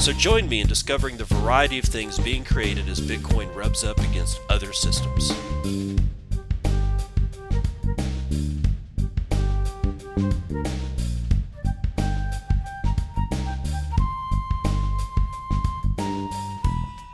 [0.00, 3.98] So join me in discovering the variety of things being created as Bitcoin rubs up
[3.98, 5.32] against other systems.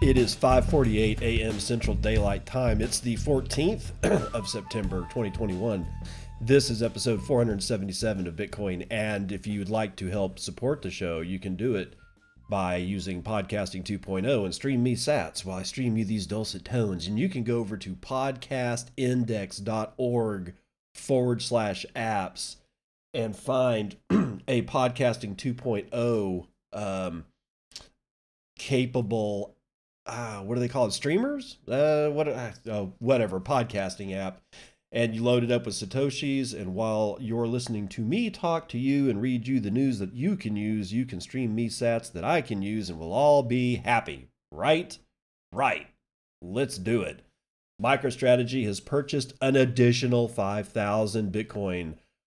[0.02, 1.58] It is 5:48 a.m.
[1.58, 2.82] Central Daylight Time.
[2.82, 3.92] It's the 14th
[4.34, 5.86] of September 2021.
[6.40, 10.90] This is episode 477 of Bitcoin and if you would like to help support the
[10.90, 11.96] show, you can do it
[12.48, 17.06] by using Podcasting 2.0 and stream me sats while I stream you these dulcet tones.
[17.06, 20.54] And you can go over to podcastindex.org
[20.94, 22.56] forward slash apps
[23.12, 23.96] and find
[24.48, 27.24] a Podcasting 2.0 um,
[28.58, 29.54] capable,
[30.06, 30.92] uh, what do they call it?
[30.92, 31.58] Streamers?
[31.68, 34.40] Uh, what, uh, oh, whatever, podcasting app
[34.94, 36.58] and you load it up with Satoshis.
[36.58, 40.14] And while you're listening to me talk to you and read you the news that
[40.14, 43.42] you can use, you can stream me sats that I can use, and we'll all
[43.42, 44.28] be happy.
[44.52, 44.96] Right?
[45.52, 45.88] Right.
[46.40, 47.20] Let's do it.
[47.82, 51.94] MicroStrategy has purchased an additional 5,000 Bitcoin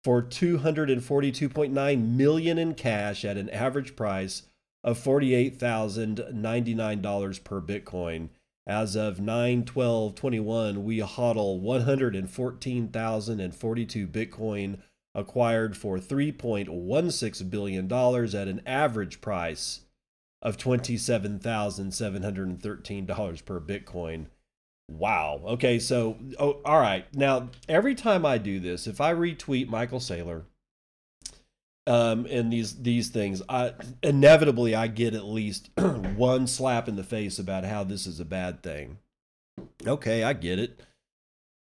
[0.05, 4.45] for 242.9 million in cash at an average price
[4.85, 8.29] of $48,099 per Bitcoin.
[8.67, 14.79] As of 9 12 21, we hodl 114,042 Bitcoin
[15.15, 19.81] acquired for $3.16 billion at an average price
[20.43, 24.27] of $27,713 per Bitcoin.
[24.91, 25.41] Wow.
[25.47, 27.07] Okay, so, oh, all right.
[27.15, 30.45] Now, every time I do this, if I retweet Michael Saylor,
[31.87, 33.73] um, and these these things, I
[34.03, 35.71] inevitably I get at least
[36.17, 38.99] one slap in the face about how this is a bad thing.
[39.87, 40.81] Okay, I get it.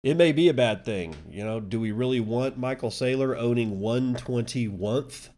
[0.04, 1.16] It may be a bad thing.
[1.30, 5.30] You know, do we really want Michael Saylor owning 121th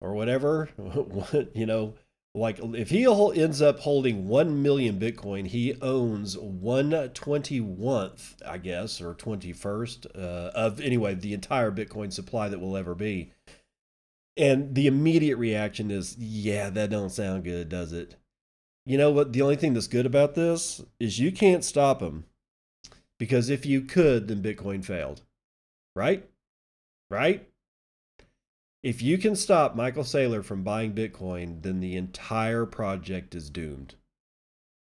[0.00, 0.70] or whatever?
[1.52, 1.94] you know,
[2.34, 9.14] like if he ends up holding 1 million Bitcoin, he owns 121th, I guess, or
[9.14, 13.32] 21st uh, of anyway, the entire Bitcoin supply that will ever be.
[14.36, 18.16] And the immediate reaction is, yeah, that don't sound good, does it?
[18.84, 19.32] You know what?
[19.32, 22.24] The only thing that's good about this is you can't stop him.
[23.18, 25.22] Because if you could, then Bitcoin failed.
[25.94, 26.28] Right?
[27.10, 27.48] Right?
[28.82, 33.94] If you can stop Michael Saylor from buying Bitcoin, then the entire project is doomed.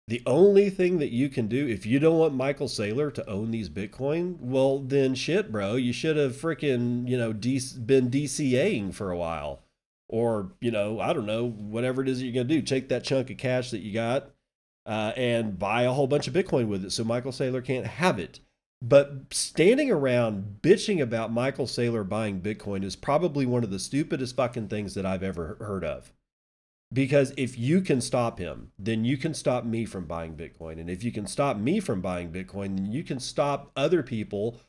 [0.10, 3.52] The only thing that you can do if you don't want Michael Saylor to own
[3.52, 9.12] these Bitcoin, well then shit, bro, you should have freaking you know been DCAing for
[9.12, 9.62] a while,
[10.08, 12.64] or you know I don't know whatever it is that you're gonna do.
[12.64, 14.32] Take that chunk of cash that you got
[14.88, 18.18] uh, and buy a whole bunch of Bitcoin with it, so Michael Saylor can't have
[18.18, 18.40] it.
[18.82, 24.36] But standing around bitching about Michael Saylor buying Bitcoin is probably one of the stupidest
[24.36, 26.12] fucking things that I've ever heard of.
[26.92, 30.80] Because if you can stop him, then you can stop me from buying Bitcoin.
[30.80, 34.60] And if you can stop me from buying Bitcoin, then you can stop other people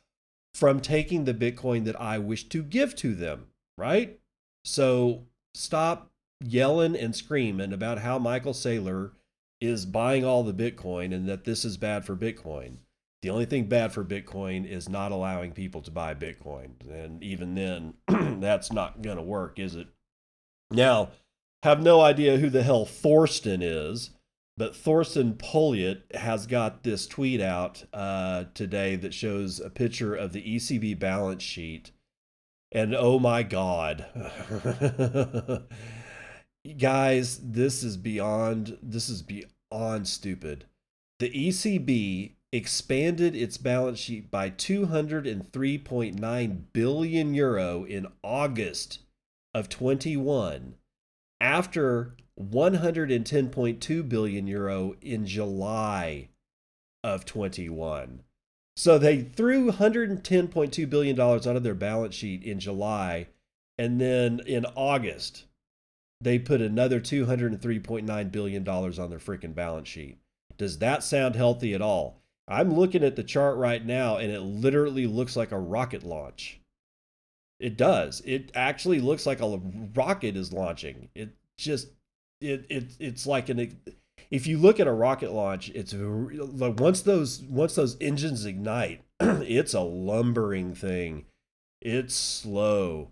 [0.53, 4.19] from taking the Bitcoin that I wish to give to them, right?
[4.63, 5.23] So
[5.55, 6.11] stop
[6.43, 9.11] yelling and screaming about how Michael Saylor
[9.59, 12.77] is buying all the Bitcoin and that this is bad for Bitcoin.
[13.21, 16.71] The only thing bad for Bitcoin is not allowing people to buy Bitcoin.
[16.89, 17.93] And even then,
[18.41, 19.87] that's not going to work, is it?
[20.71, 21.11] Now,
[21.63, 24.11] have no idea who the hell Thorsten is,
[24.57, 30.31] but Thorsten Polleit has got this tweet out uh, today that shows a picture of
[30.33, 31.91] the ECB balance sheet.
[32.71, 34.05] And oh my God.
[36.77, 40.65] Guys, this is beyond this is beyond stupid.
[41.19, 48.99] The ECB expanded its balance sheet by 203.9 billion euro in August
[49.53, 50.75] of 21
[51.41, 56.29] after 110.2 billion euro in July
[57.03, 58.21] of 21.
[58.77, 63.27] So they threw 110.2 billion dollars out of their balance sheet in July
[63.77, 65.45] and then in August
[66.21, 70.19] they put another 203.9 billion dollars on their freaking balance sheet.
[70.57, 72.21] Does that sound healthy at all?
[72.47, 76.60] I'm looking at the chart right now and it literally looks like a rocket launch.
[77.61, 78.21] It does.
[78.25, 79.61] It actually looks like a
[79.93, 81.09] rocket is launching.
[81.13, 81.89] It just
[82.41, 83.79] it it it's like an
[84.31, 89.03] if you look at a rocket launch, it's like once those once those engines ignite,
[89.19, 91.25] it's a lumbering thing.
[91.81, 93.11] It's slow.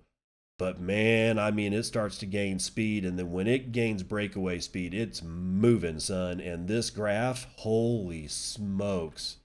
[0.58, 4.60] But man, I mean, it starts to gain speed, and then when it gains breakaway
[4.60, 6.42] speed, it's moving, son.
[6.42, 9.38] And this graph, holy smokes,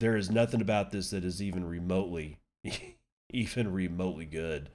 [0.00, 2.38] there is nothing about this that is even remotely,
[3.30, 4.70] even remotely good.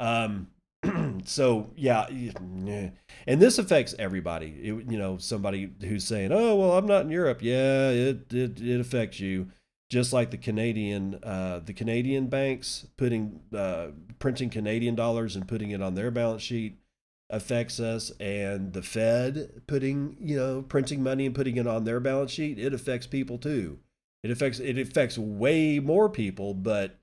[0.00, 0.48] Um,
[1.24, 4.48] so yeah, and this affects everybody.
[4.62, 8.60] It, you know, somebody who's saying, "Oh, well, I'm not in Europe." Yeah, it it,
[8.60, 9.50] it affects you,
[9.90, 13.88] just like the Canadian uh, the Canadian banks putting uh,
[14.18, 16.78] printing Canadian dollars and putting it on their balance sheet
[17.30, 22.00] affects us, and the Fed putting you know printing money and putting it on their
[22.00, 22.58] balance sheet.
[22.58, 23.78] It affects people too.
[24.24, 26.98] It affects it affects way more people, but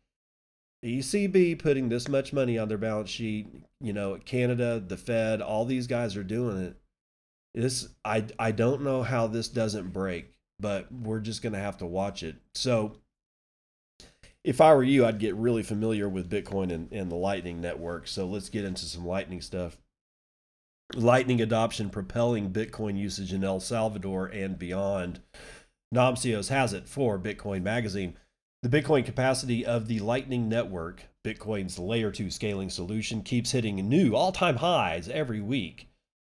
[0.84, 3.48] ECB putting this much money on their balance sheet,
[3.81, 6.78] you know, Canada, the Fed, all these guys are doing it.
[7.54, 11.78] This I I don't know how this doesn't break, but we're just going to have
[11.80, 12.36] to watch it.
[12.54, 12.98] So
[14.44, 18.08] if I were you, I'd get really familiar with Bitcoin and, and the Lightning network.
[18.08, 19.78] So let's get into some Lightning stuff.
[20.96, 25.20] Lightning adoption propelling Bitcoin usage in El Salvador and beyond.
[25.94, 28.16] Namcios has it for Bitcoin Magazine.
[28.62, 34.14] The Bitcoin capacity of the Lightning Network, Bitcoin's layer 2 scaling solution, keeps hitting new
[34.14, 35.88] all time highs every week.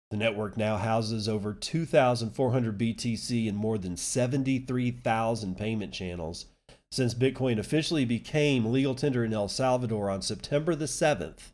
[0.09, 6.47] The network now houses over 2,400 BTC and more than 73,000 payment channels.
[6.91, 11.51] Since Bitcoin officially became legal tender in El Salvador on September the 7th,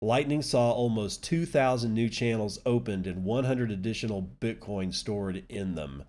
[0.00, 6.04] Lightning saw almost 2,000 new channels opened and 100 additional Bitcoin stored in them.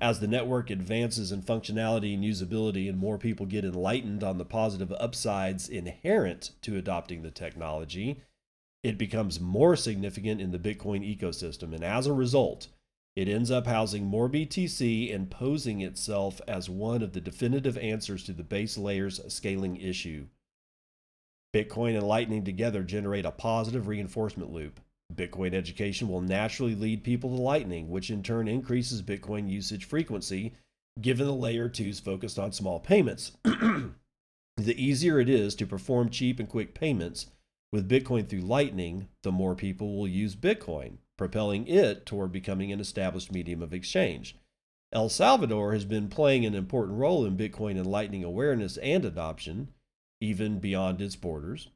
[0.00, 4.46] As the network advances in functionality and usability, and more people get enlightened on the
[4.46, 8.22] positive upsides inherent to adopting the technology,
[8.82, 11.74] it becomes more significant in the Bitcoin ecosystem.
[11.74, 12.68] And as a result,
[13.14, 18.24] it ends up housing more BTC and posing itself as one of the definitive answers
[18.24, 20.28] to the base layer's scaling issue.
[21.52, 24.80] Bitcoin and Lightning together generate a positive reinforcement loop.
[25.14, 30.54] Bitcoin education will naturally lead people to Lightning, which in turn increases Bitcoin usage frequency,
[31.00, 33.32] given the layer 2s focused on small payments.
[33.44, 33.94] the
[34.66, 37.26] easier it is to perform cheap and quick payments
[37.72, 42.80] with Bitcoin through Lightning, the more people will use Bitcoin, propelling it toward becoming an
[42.80, 44.36] established medium of exchange.
[44.92, 49.68] El Salvador has been playing an important role in Bitcoin and Lightning awareness and adoption,
[50.20, 51.68] even beyond its borders.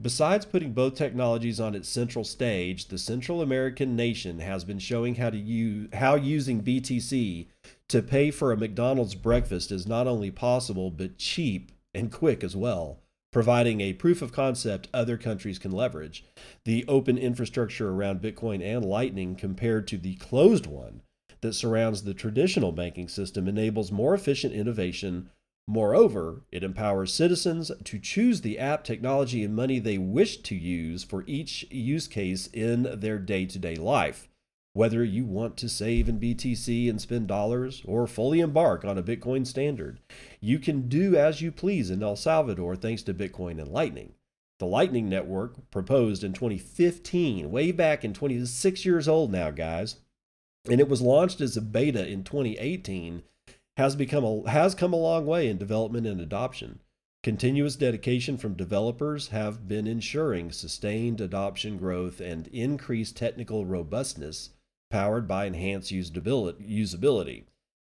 [0.00, 5.14] Besides putting both technologies on its central stage, the Central American nation has been showing
[5.14, 7.48] how to use how using BTC
[7.88, 12.54] to pay for a McDonald's breakfast is not only possible but cheap and quick as
[12.54, 13.00] well,
[13.32, 16.24] providing a proof of concept other countries can leverage.
[16.66, 21.00] The open infrastructure around Bitcoin and Lightning compared to the closed one
[21.40, 25.30] that surrounds the traditional banking system enables more efficient innovation
[25.68, 31.02] Moreover, it empowers citizens to choose the app, technology, and money they wish to use
[31.02, 34.28] for each use case in their day to day life.
[34.74, 39.02] Whether you want to save in BTC and spend dollars or fully embark on a
[39.02, 39.98] Bitcoin standard,
[40.38, 44.12] you can do as you please in El Salvador thanks to Bitcoin and Lightning.
[44.58, 49.96] The Lightning Network, proposed in 2015, way back in 26 years old now, guys,
[50.68, 53.22] and it was launched as a beta in 2018
[53.76, 56.80] has become a, has come a long way in development and adoption.
[57.22, 64.50] Continuous dedication from developers have been ensuring sustained adoption growth and increased technical robustness
[64.90, 67.44] powered by enhanced usability.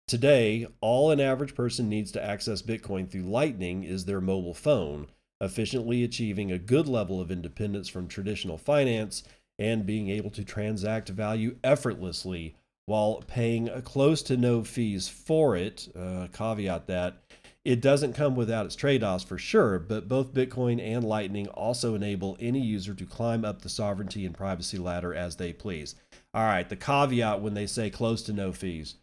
[0.07, 5.09] Today, all an average person needs to access Bitcoin through Lightning is their mobile phone,
[5.41, 9.25] efficiently achieving a good level of independence from traditional finance
[9.59, 12.55] and being able to transact value effortlessly
[12.87, 15.89] while paying close to no fees for it.
[15.97, 17.23] Uh, caveat that
[17.65, 21.95] it doesn't come without its trade offs for sure, but both Bitcoin and Lightning also
[21.95, 25.95] enable any user to climb up the sovereignty and privacy ladder as they please.
[26.35, 28.97] All right, the caveat when they say close to no fees,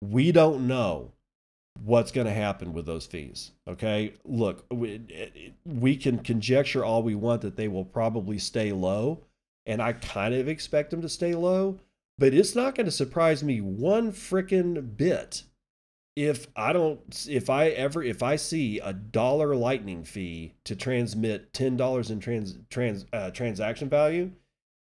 [0.00, 1.12] we don't know
[1.84, 3.50] what's going to happen with those fees.
[3.68, 9.20] Okay, look, we, we can conjecture all we want that they will probably stay low,
[9.66, 11.78] and I kind of expect them to stay low
[12.18, 15.44] but it's not going to surprise me one freaking bit
[16.18, 21.52] if I don't, if I ever, if I see a dollar lightning fee to transmit
[21.52, 24.32] $10 in trans, trans, uh, transaction value,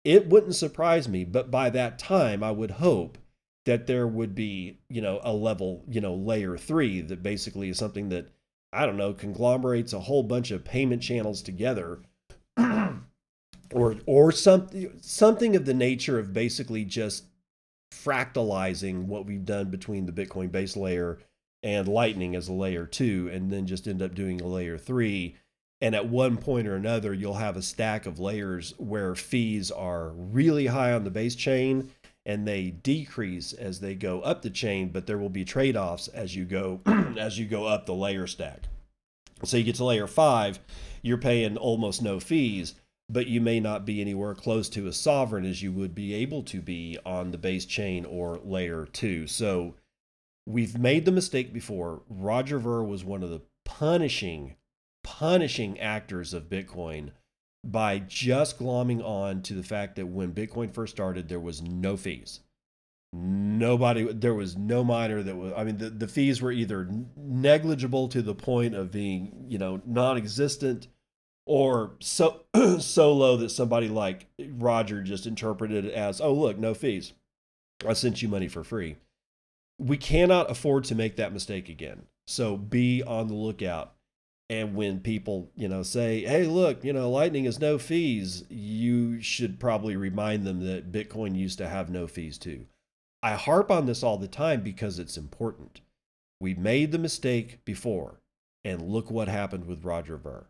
[0.04, 1.24] it wouldn't surprise me.
[1.24, 3.18] But by that time, I would hope
[3.64, 7.78] that there would be, you know, a level, you know, layer three that basically is
[7.78, 8.28] something that,
[8.72, 12.00] I don't know, conglomerates a whole bunch of payment channels together
[13.72, 17.24] or or something something of the nature of basically just
[17.92, 21.18] fractalizing what we've done between the Bitcoin base layer
[21.62, 25.36] and Lightning as a layer two, and then just end up doing a layer three.
[25.80, 30.10] And at one point or another, you'll have a stack of layers where fees are
[30.10, 31.90] really high on the base chain
[32.26, 36.34] and they decrease as they go up the chain, but there will be trade-offs as
[36.34, 36.80] you go
[37.18, 38.64] as you go up the layer stack.
[39.42, 40.58] So you get to layer five,
[41.02, 42.74] you're paying almost no fees,
[43.08, 46.42] but you may not be anywhere close to as sovereign as you would be able
[46.42, 49.26] to be on the base chain or layer two.
[49.26, 49.74] So
[50.46, 52.02] we've made the mistake before.
[52.08, 54.54] Roger Ver was one of the punishing,
[55.02, 57.10] punishing actors of Bitcoin
[57.62, 61.96] by just glomming on to the fact that when Bitcoin first started, there was no
[61.96, 62.40] fees.
[63.12, 68.08] Nobody, there was no miner that was, I mean, the, the fees were either negligible
[68.08, 70.88] to the point of being, you know, non existent
[71.46, 72.42] or so,
[72.78, 77.12] so low that somebody like Roger just interpreted it as, oh, look, no fees.
[77.86, 78.96] I sent you money for free.
[79.78, 82.06] We cannot afford to make that mistake again.
[82.26, 83.94] So be on the lookout
[84.50, 89.20] and when people, you know, say, "Hey, look, you know, Lightning is no fees," you
[89.22, 92.66] should probably remind them that Bitcoin used to have no fees too.
[93.22, 95.80] I harp on this all the time because it's important.
[96.40, 98.20] We made the mistake before,
[98.64, 100.46] and look what happened with Roger Ver.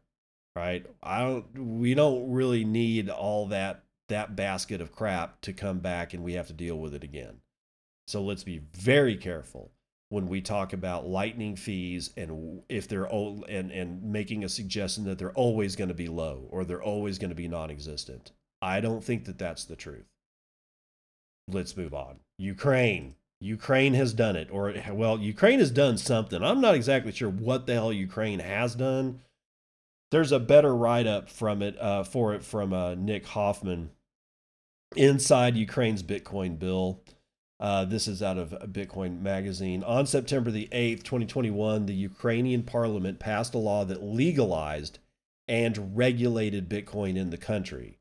[0.57, 0.87] Right?
[1.03, 1.79] I don't.
[1.79, 6.35] We don't really need all that that basket of crap to come back, and we
[6.35, 7.41] have to deal with it again.
[8.07, 9.71] So let's be very careful
[10.11, 15.05] when we talk about lightning fees and if they're old and and making a suggestion
[15.05, 18.31] that they're always going to be low or they're always going to be non-existent.
[18.63, 20.07] I don't think that that's the truth.
[21.49, 22.21] Let's move on.
[22.39, 23.17] Ukraine.
[23.41, 26.43] Ukraine has done it or well, Ukraine has done something.
[26.43, 29.21] I'm not exactly sure what the hell Ukraine has done.
[30.15, 33.91] There's a better write-up from it uh, for it from uh, Nick Hoffman
[34.95, 37.03] inside Ukraine's Bitcoin bill.
[37.59, 39.83] Uh, this is out of Bitcoin Magazine.
[39.83, 45.01] On September the 8th, 2021, the Ukrainian parliament passed a law that legalized
[45.49, 47.99] and regulated Bitcoin in the country.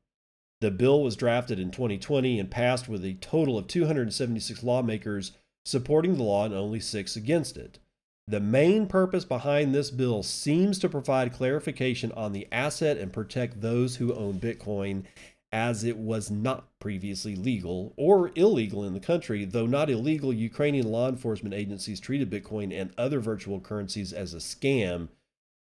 [0.62, 5.32] The bill was drafted in 2020 and passed with a total of 276 lawmakers
[5.66, 7.80] supporting the law and only six against it.
[8.28, 13.60] The main purpose behind this bill seems to provide clarification on the asset and protect
[13.60, 15.04] those who own Bitcoin
[15.52, 20.90] as it was not previously legal or illegal in the country, though not illegal, Ukrainian
[20.90, 25.10] law enforcement agencies treated Bitcoin and other virtual currencies as a scam,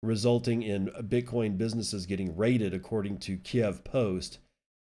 [0.01, 4.39] resulting in Bitcoin businesses getting raided, according to Kiev Post.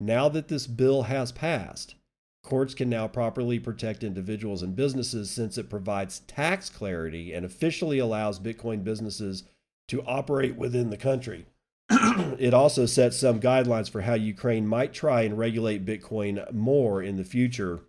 [0.01, 1.95] Now that this bill has passed,
[2.43, 7.99] courts can now properly protect individuals and businesses since it provides tax clarity and officially
[7.99, 9.45] allows Bitcoin businesses
[9.89, 11.47] to operate within the country.
[11.91, 17.17] it also sets some guidelines for how Ukraine might try and regulate Bitcoin more in
[17.17, 17.81] the future.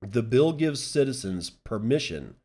[0.00, 2.36] The bill gives citizens permission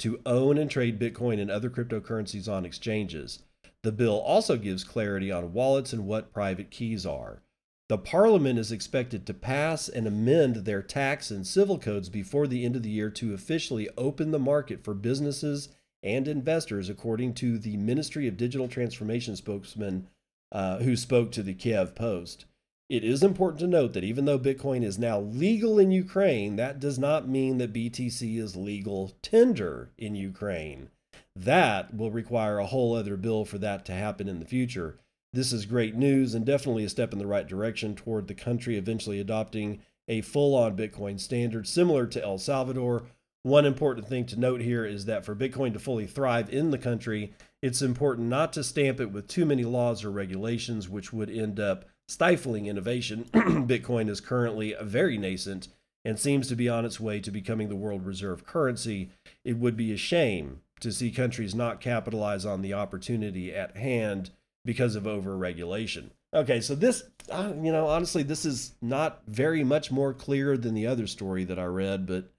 [0.00, 3.40] to own and trade Bitcoin and other cryptocurrencies on exchanges.
[3.82, 7.42] The bill also gives clarity on wallets and what private keys are.
[7.88, 12.64] The parliament is expected to pass and amend their tax and civil codes before the
[12.64, 15.68] end of the year to officially open the market for businesses
[16.02, 20.08] and investors, according to the Ministry of Digital Transformation spokesman
[20.50, 22.46] uh, who spoke to the Kiev Post.
[22.88, 26.78] It is important to note that even though Bitcoin is now legal in Ukraine, that
[26.80, 30.90] does not mean that BTC is legal tender in Ukraine.
[31.34, 34.98] That will require a whole other bill for that to happen in the future.
[35.32, 38.76] This is great news and definitely a step in the right direction toward the country
[38.76, 43.04] eventually adopting a full on Bitcoin standard similar to El Salvador.
[43.42, 46.78] One important thing to note here is that for Bitcoin to fully thrive in the
[46.78, 51.30] country, it's important not to stamp it with too many laws or regulations, which would
[51.30, 53.24] end up stifling innovation.
[53.32, 55.68] Bitcoin is currently very nascent
[56.04, 59.10] and seems to be on its way to becoming the world reserve currency.
[59.44, 64.30] It would be a shame to see countries not capitalize on the opportunity at hand
[64.66, 66.10] because of overregulation.
[66.34, 70.74] Okay, so this, uh, you know, honestly, this is not very much more clear than
[70.74, 72.30] the other story that I read, but,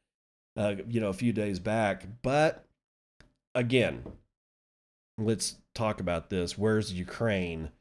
[0.55, 2.05] uh, you know, a few days back.
[2.22, 2.65] But
[3.55, 4.03] again,
[5.17, 6.57] let's talk about this.
[6.57, 7.72] Where's Ukraine?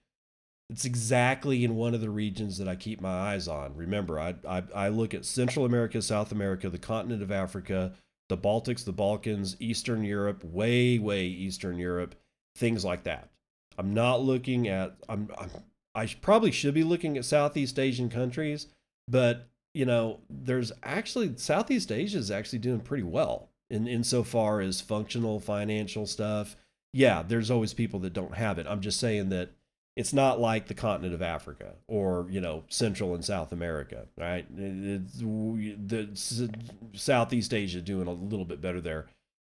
[0.70, 3.76] It's exactly in one of the regions that I keep my eyes on.
[3.76, 7.92] Remember, I, I, I look at Central America, South America, the continent of Africa,
[8.28, 12.14] the Baltics, the Balkans, Eastern Europe, way, way Eastern Europe,
[12.56, 13.30] things like that.
[13.78, 15.50] I'm not looking at, I'm, I'm
[15.94, 18.66] I probably should be looking at Southeast Asian countries,
[19.08, 24.80] but you know, there's actually Southeast Asia is actually doing pretty well in insofar as
[24.80, 26.56] functional financial stuff
[26.96, 28.66] yeah, there's always people that don't have it.
[28.66, 29.50] I'm just saying that
[29.96, 34.46] it's not like the continent of Africa or you know Central and South America, right?
[34.56, 36.50] It's, the
[36.94, 39.08] Southeast Asia doing a little bit better there,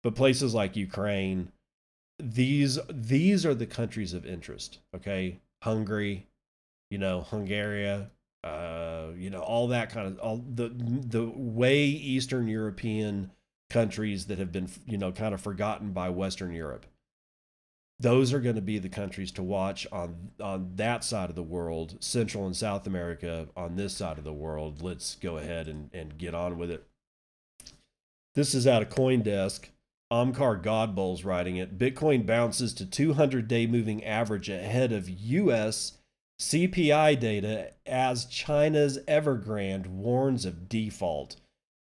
[0.03, 1.53] but places like Ukraine,
[2.19, 4.79] these these are the countries of interest.
[4.95, 6.27] Okay, Hungary,
[6.91, 8.09] you know, Hungary,
[8.45, 13.31] uh, you know, all that kind of all the the way Eastern European
[13.71, 16.87] countries that have been you know kind of forgotten by Western Europe.
[18.01, 21.43] Those are going to be the countries to watch on on that side of the
[21.43, 24.83] world central and south america on this side of the world.
[24.83, 26.87] Let's go ahead and, and get on with it.
[28.35, 29.69] This is out of coindesk
[30.11, 35.99] omkar godbole's writing it bitcoin bounces to 200 day moving average ahead of us
[36.41, 41.37] cpi data as china's evergrande warns of default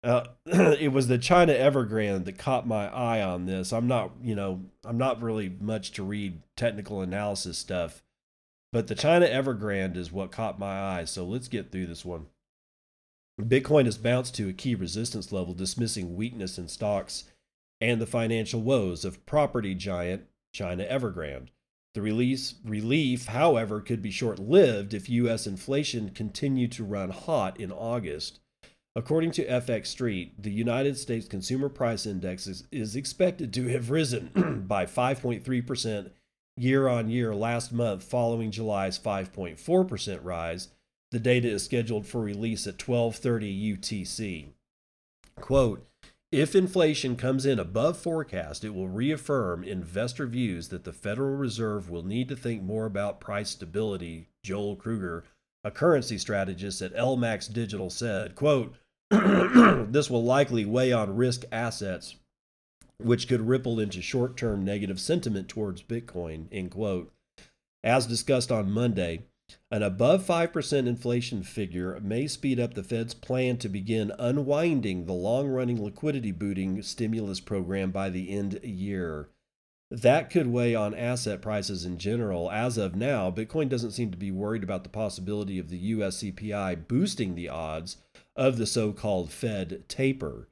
[0.04, 3.74] uh, it was the China Evergrande that caught my eye on this.
[3.74, 8.04] I'm not, you know, I'm not really much to read technical analysis stuff,
[8.72, 11.06] but the China Evergrande is what caught my eye.
[11.06, 12.28] So let's get through this one.
[13.40, 17.26] Bitcoin has bounced to a key resistance level, dismissing weakness in stocks
[17.80, 21.50] and the financial woes of property giant China Evergrande.
[21.94, 25.48] The release, relief, however, could be short lived if U.S.
[25.48, 28.40] inflation continued to run hot in August.
[28.96, 33.92] According to FX Street, the United States Consumer Price Index is, is expected to have
[33.92, 36.12] risen by 5.3%
[36.56, 40.70] year on year last month, following July's 5.4% rise.
[41.12, 44.48] The data is scheduled for release at 12:30 UTC.
[45.40, 45.88] Quote,
[46.32, 51.90] if inflation comes in above forecast, it will reaffirm investor views that the Federal Reserve
[51.90, 55.24] will need to think more about price stability, Joel Kruger,
[55.64, 58.76] a currency strategist at LMAX Digital said, quote,
[59.10, 62.16] this will likely weigh on risk assets,
[63.02, 66.48] which could ripple into short term negative sentiment towards Bitcoin.
[66.52, 67.12] End quote.
[67.84, 69.24] As discussed on Monday,
[69.70, 75.14] an above 5% inflation figure may speed up the Fed's plan to begin unwinding the
[75.14, 79.30] long running liquidity booting stimulus program by the end year.
[79.90, 82.52] That could weigh on asset prices in general.
[82.52, 86.18] As of now, Bitcoin doesn't seem to be worried about the possibility of the US
[86.18, 87.98] CPI boosting the odds
[88.36, 90.50] of the so called Fed taper.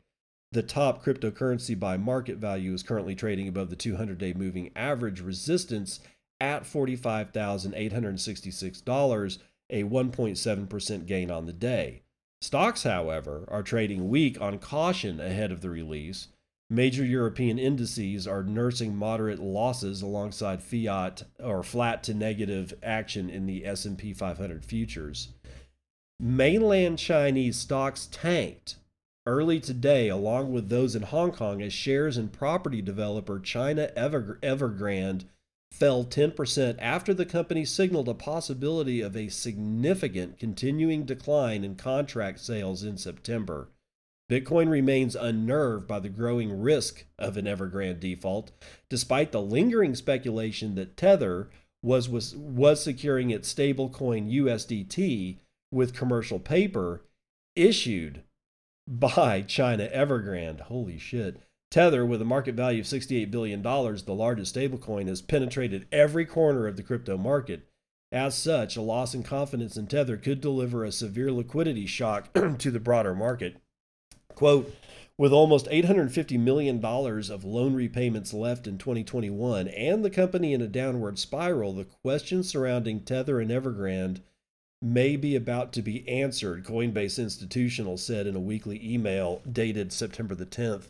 [0.51, 5.19] The top cryptocurrency by market value is currently trading above the 200 day moving average
[5.19, 5.99] resistance
[6.39, 12.01] at $45,866, a 1.7% gain on the day.
[12.41, 16.27] Stocks, however, are trading weak on caution ahead of the release.
[16.69, 23.45] Major European indices are nursing moderate losses alongside fiat or flat to negative action in
[23.45, 25.29] the S&P 500 futures.
[26.19, 28.75] Mainland Chinese stocks tanked
[29.27, 34.39] early today, along with those in Hong Kong, as shares in property developer China Ever-
[34.41, 35.25] Evergrande
[35.75, 42.39] fell 10% after the company signaled a possibility of a significant continuing decline in contract
[42.39, 43.67] sales in September.
[44.31, 48.51] Bitcoin remains unnerved by the growing risk of an Evergrande default,
[48.89, 51.49] despite the lingering speculation that Tether
[51.83, 55.37] was, was, was securing its stablecoin USDT
[55.71, 57.05] with commercial paper
[57.55, 58.23] issued
[58.87, 60.61] by China Evergrande.
[60.61, 61.41] Holy shit.
[61.71, 66.67] Tether, with a market value of $68 billion, the largest stablecoin, has penetrated every corner
[66.67, 67.67] of the crypto market.
[68.11, 72.71] As such, a loss in confidence in Tether could deliver a severe liquidity shock to
[72.71, 73.57] the broader market.
[74.29, 74.73] Quote,
[75.17, 80.67] with almost $850 million of loan repayments left in 2021 and the company in a
[80.67, 84.21] downward spiral, the questions surrounding Tether and Evergrande
[84.81, 90.35] may be about to be answered, Coinbase Institutional said in a weekly email dated September
[90.35, 90.89] the 10th.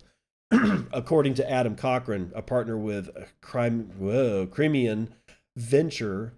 [0.94, 3.10] According to Adam Cochran, a partner with
[3.42, 5.16] Crimean
[5.58, 6.34] Venture,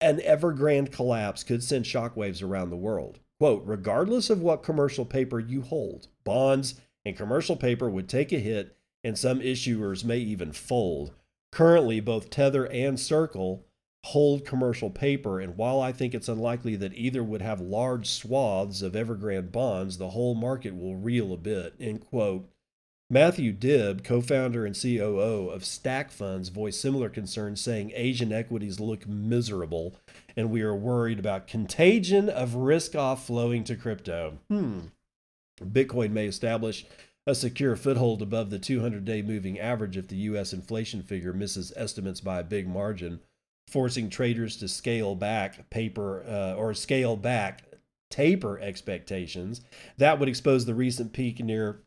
[0.00, 3.20] an Evergrande collapse could send shockwaves around the world.
[3.38, 8.38] Quote, regardless of what commercial paper you hold, bonds and commercial paper would take a
[8.38, 11.12] hit and some issuers may even fold.
[11.52, 13.64] Currently, both Tether and Circle
[14.06, 18.82] hold commercial paper, and while I think it's unlikely that either would have large swaths
[18.82, 21.74] of Evergrande bonds, the whole market will reel a bit.
[21.80, 22.48] End quote.
[23.08, 28.80] Matthew Dibb, co founder and COO of Stack Funds, voiced similar concerns, saying Asian equities
[28.80, 29.94] look miserable
[30.36, 34.38] and we are worried about contagion of risk off flowing to crypto.
[34.48, 34.80] Hmm.
[35.62, 36.84] Bitcoin may establish
[37.26, 40.52] a secure foothold above the 200 day moving average if the U.S.
[40.52, 43.20] inflation figure misses estimates by a big margin
[43.68, 47.62] forcing traders to scale back paper uh, or scale back
[48.10, 49.60] taper expectations.
[49.96, 51.80] That would expose the recent peak near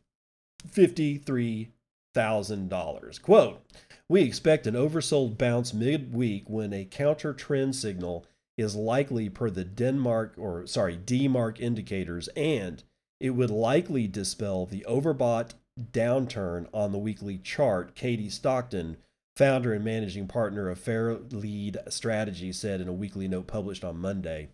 [0.68, 3.22] $53,000.
[3.22, 3.64] Quote,
[4.08, 9.64] We expect an oversold bounce midweek when a counter trend signal is likely per the
[9.64, 12.82] Denmark or sorry, DeMark indicators and
[13.20, 15.52] it would likely dispel the overbought
[15.92, 17.94] downturn on the weekly chart.
[17.94, 18.96] Katie Stockton,
[19.36, 24.48] founder and managing partner of Fairlead Strategy, said in a weekly note published on Monday.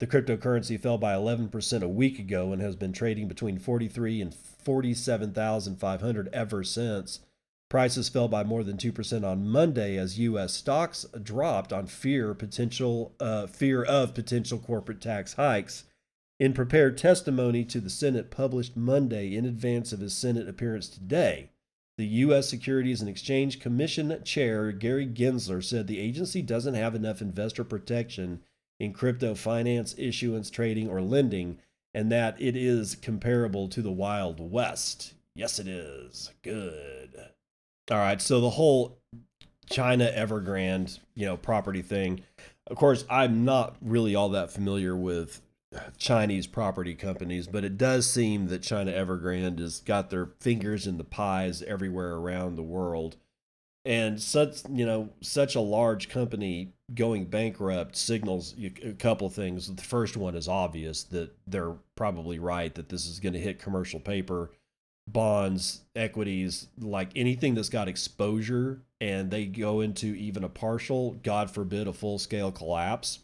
[0.00, 4.34] The cryptocurrency fell by 11% a week ago and has been trading between 43 and
[4.64, 7.20] 47,500 ever since.
[7.68, 13.14] Prices fell by more than 2% on Monday as US stocks dropped on fear potential
[13.18, 15.84] uh, fear of potential corporate tax hikes.
[16.38, 21.50] In prepared testimony to the Senate published Monday in advance of his Senate appearance today,
[21.96, 22.48] the U.S.
[22.48, 28.42] Securities and Exchange Commission Chair Gary Gensler said the agency doesn't have enough investor protection
[28.80, 31.58] in crypto finance, issuance, trading, or lending,
[31.94, 35.14] and that it is comparable to the Wild West.
[35.34, 36.32] Yes, it is.
[36.42, 37.14] Good.
[37.90, 38.20] All right.
[38.20, 38.98] So the whole
[39.70, 42.22] China Evergrande, you know, property thing.
[42.66, 45.42] Of course, I'm not really all that familiar with
[45.98, 50.98] Chinese property companies, but it does seem that China Evergrande has got their fingers in
[50.98, 53.16] the pies everywhere around the world.
[53.86, 59.74] And such, you know, such a large company going bankrupt signals a couple things.
[59.74, 63.58] The first one is obvious that they're probably right that this is going to hit
[63.58, 64.50] commercial paper,
[65.06, 71.50] bonds, equities, like anything that's got exposure and they go into even a partial, God
[71.50, 73.18] forbid, a full scale collapse,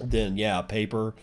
[0.00, 1.14] then yeah, paper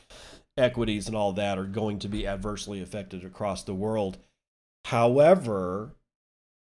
[0.57, 4.17] equities and all that are going to be adversely affected across the world.
[4.85, 5.91] However,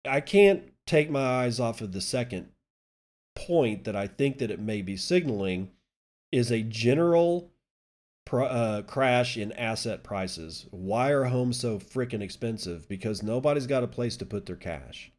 [0.08, 2.48] I can't take my eyes off of the second
[3.36, 5.70] point that I think that it may be signaling
[6.32, 7.52] is a general
[8.32, 10.66] uh, crash in asset prices.
[10.72, 12.90] Why are homes so freaking expensive?
[12.90, 15.12] Because nobody's got a place to put their cash.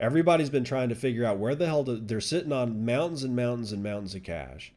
[0.00, 3.36] Everybody's been trying to figure out where the hell to, they're sitting on mountains and
[3.36, 4.72] mountains and mountains of cash.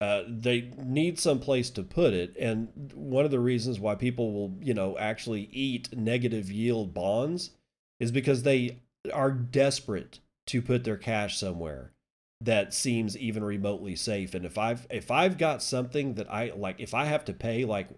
[0.00, 4.32] Uh, they need some place to put it and one of the reasons why people
[4.34, 7.52] will you know actually eat negative yield bonds
[8.00, 11.92] is because they are desperate to put their cash somewhere
[12.40, 16.76] that seems even remotely safe and if i've if i've got something that i like
[16.78, 17.88] if i have to pay like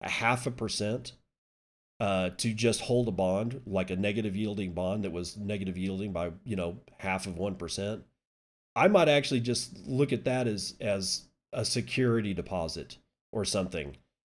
[0.00, 1.12] a half a percent
[2.00, 6.12] uh, to just hold a bond like a negative yielding bond that was negative yielding
[6.12, 8.02] by you know half of one percent
[8.74, 12.96] i might actually just look at that as as a security deposit
[13.30, 13.96] or something.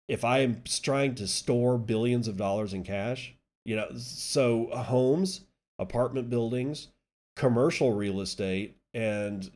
[0.07, 5.41] If I am trying to store billions of dollars in cash, you know, so homes,
[5.79, 6.89] apartment buildings,
[7.36, 9.49] commercial real estate, and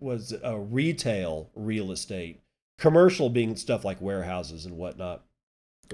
[0.00, 2.40] was a uh, retail real estate.
[2.78, 5.22] Commercial being stuff like warehouses and whatnot,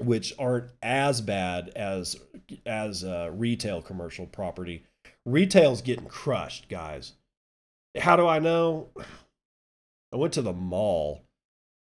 [0.01, 2.17] which aren't as bad as
[2.65, 4.83] as uh, retail commercial property.
[5.25, 7.13] Retail's getting crushed, guys.
[7.97, 8.89] How do I know?
[10.11, 11.23] I went to the mall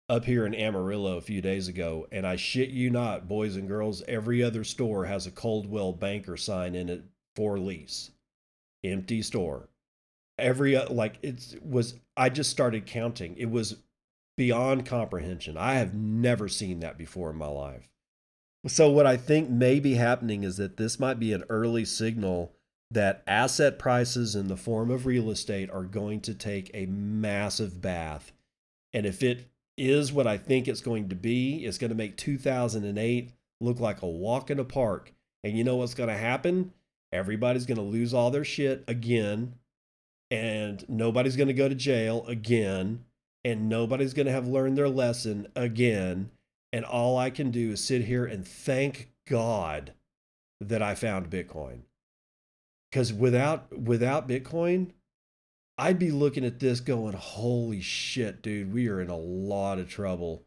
[0.09, 3.69] up here in Amarillo a few days ago, and I shit you not, boys and
[3.69, 7.05] girls, every other store has a Coldwell Banker sign in it
[7.37, 8.11] for lease.
[8.83, 9.69] Empty store.
[10.39, 11.95] Every uh, like it was.
[12.17, 13.37] I just started counting.
[13.37, 13.77] It was
[14.37, 15.57] beyond comprehension.
[15.57, 17.89] I have never seen that before in my life.
[18.67, 22.55] So what I think may be happening is that this might be an early signal
[22.91, 27.81] that asset prices in the form of real estate are going to take a massive
[27.81, 28.33] bath.
[28.93, 32.17] And if it is what I think it's going to be, it's going to make
[32.17, 35.13] 2008 look like a walk in a park.
[35.43, 36.73] And you know what's going to happen?
[37.15, 39.55] Everybody's going to lose all their shit again.
[40.31, 43.05] And nobody's going to go to jail again.
[43.45, 46.31] And nobody's going to have learned their lesson again.
[46.73, 49.93] And all I can do is sit here and thank God
[50.61, 51.83] that I found Bitcoin
[52.95, 54.91] because without without Bitcoin,
[55.77, 59.89] I'd be looking at this going, "Holy shit, dude, we are in a lot of
[59.89, 60.45] trouble."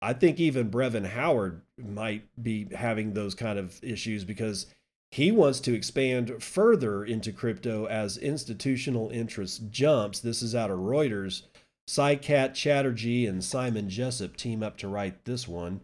[0.00, 4.66] I think even Brevan Howard might be having those kind of issues because
[5.10, 10.20] he wants to expand further into crypto as institutional interest jumps.
[10.20, 11.42] This is out of Reuters.
[11.88, 15.80] Saikat Chatterjee and Simon Jessop team up to write this one.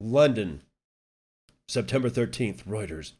[0.00, 0.62] London,
[1.68, 3.12] September 13th, Reuters.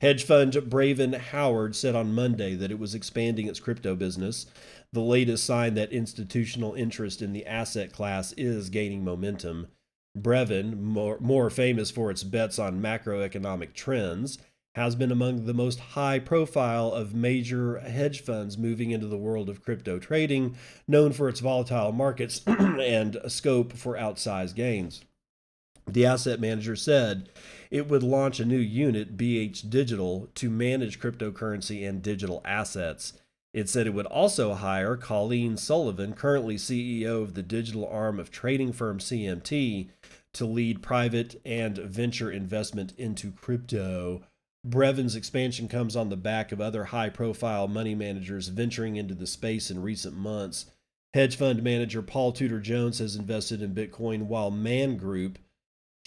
[0.00, 4.46] Hedge fund Brevan Howard said on Monday that it was expanding its crypto business,
[4.92, 9.68] the latest sign that institutional interest in the asset class is gaining momentum.
[10.14, 14.38] Brevan, more, more famous for its bets on macroeconomic trends,
[14.74, 19.48] has been among the most high profile of major hedge funds moving into the world
[19.48, 25.04] of crypto trading, known for its volatile markets and scope for outsized gains.
[25.86, 27.30] The asset manager said
[27.70, 33.14] it would launch a new unit, BH Digital, to manage cryptocurrency and digital assets.
[33.52, 38.30] It said it would also hire Colleen Sullivan, currently CEO of the digital arm of
[38.30, 39.88] trading firm CMT,
[40.34, 44.22] to lead private and venture investment into crypto.
[44.66, 49.26] Brevan's expansion comes on the back of other high profile money managers venturing into the
[49.26, 50.66] space in recent months.
[51.14, 55.38] Hedge fund manager Paul Tudor Jones has invested in Bitcoin, while Man Group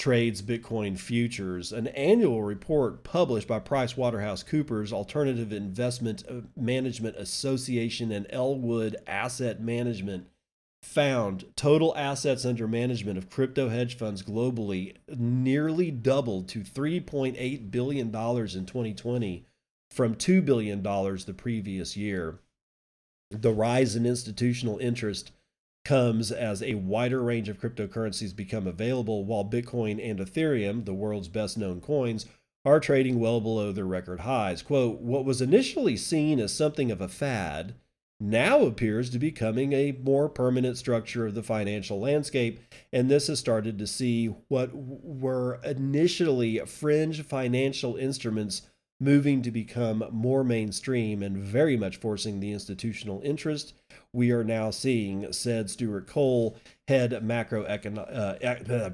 [0.01, 1.71] trades Bitcoin futures.
[1.71, 10.25] An annual report published by PricewaterhouseCoopers, Alternative Investment uh, Management Association, and Elwood Asset Management
[10.81, 18.07] found total assets under management of crypto hedge funds globally nearly doubled to $3.8 billion
[18.07, 19.45] in 2020
[19.91, 22.39] from $2 billion the previous year.
[23.29, 25.31] The rise in institutional interest
[25.83, 31.27] comes as a wider range of cryptocurrencies become available, while Bitcoin and Ethereum, the world's
[31.27, 32.25] best known coins,
[32.63, 34.61] are trading well below their record highs.
[34.61, 37.73] Quote, what was initially seen as something of a fad
[38.19, 42.59] now appears to be becoming a more permanent structure of the financial landscape,
[42.93, 48.61] and this has started to see what were initially fringe financial instruments
[48.99, 53.73] moving to become more mainstream and very much forcing the institutional interest
[54.13, 58.37] we are now seeing, said Stuart Cole, head macro, uh,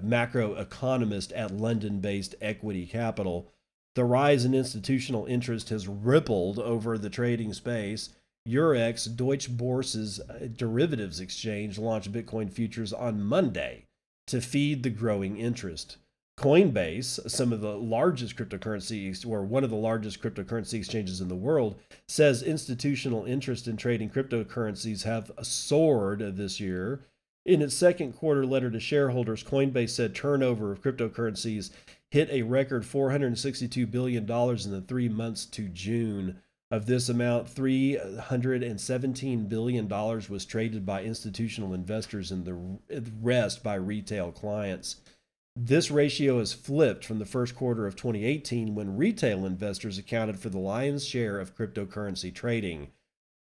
[0.06, 3.52] macroeconomist at London based Equity Capital.
[3.96, 8.10] The rise in institutional interest has rippled over the trading space.
[8.48, 13.86] Eurex, Deutsche Börse's uh, derivatives exchange, launched Bitcoin futures on Monday
[14.28, 15.98] to feed the growing interest.
[16.38, 21.36] Coinbase, some of the largest cryptocurrency or one of the largest cryptocurrency exchanges in the
[21.36, 27.02] world, says institutional interest in trading cryptocurrencies have soared this year.
[27.44, 31.72] In its second quarter letter to shareholders, Coinbase said turnover of cryptocurrencies
[32.12, 36.40] hit a record $462 billion in the three months to June.
[36.70, 42.78] Of this amount, $317 billion was traded by institutional investors and the
[43.22, 44.98] rest by retail clients.
[45.60, 50.50] This ratio has flipped from the first quarter of 2018 when retail investors accounted for
[50.50, 52.90] the lion's share of cryptocurrency trading.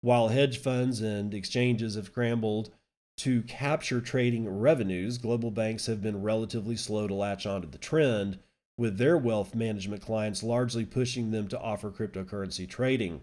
[0.02, 2.70] While hedge funds and exchanges have scrambled
[3.18, 8.38] to capture trading revenues, global banks have been relatively slow to latch onto the trend,
[8.78, 13.22] with their wealth management clients largely pushing them to offer cryptocurrency trading.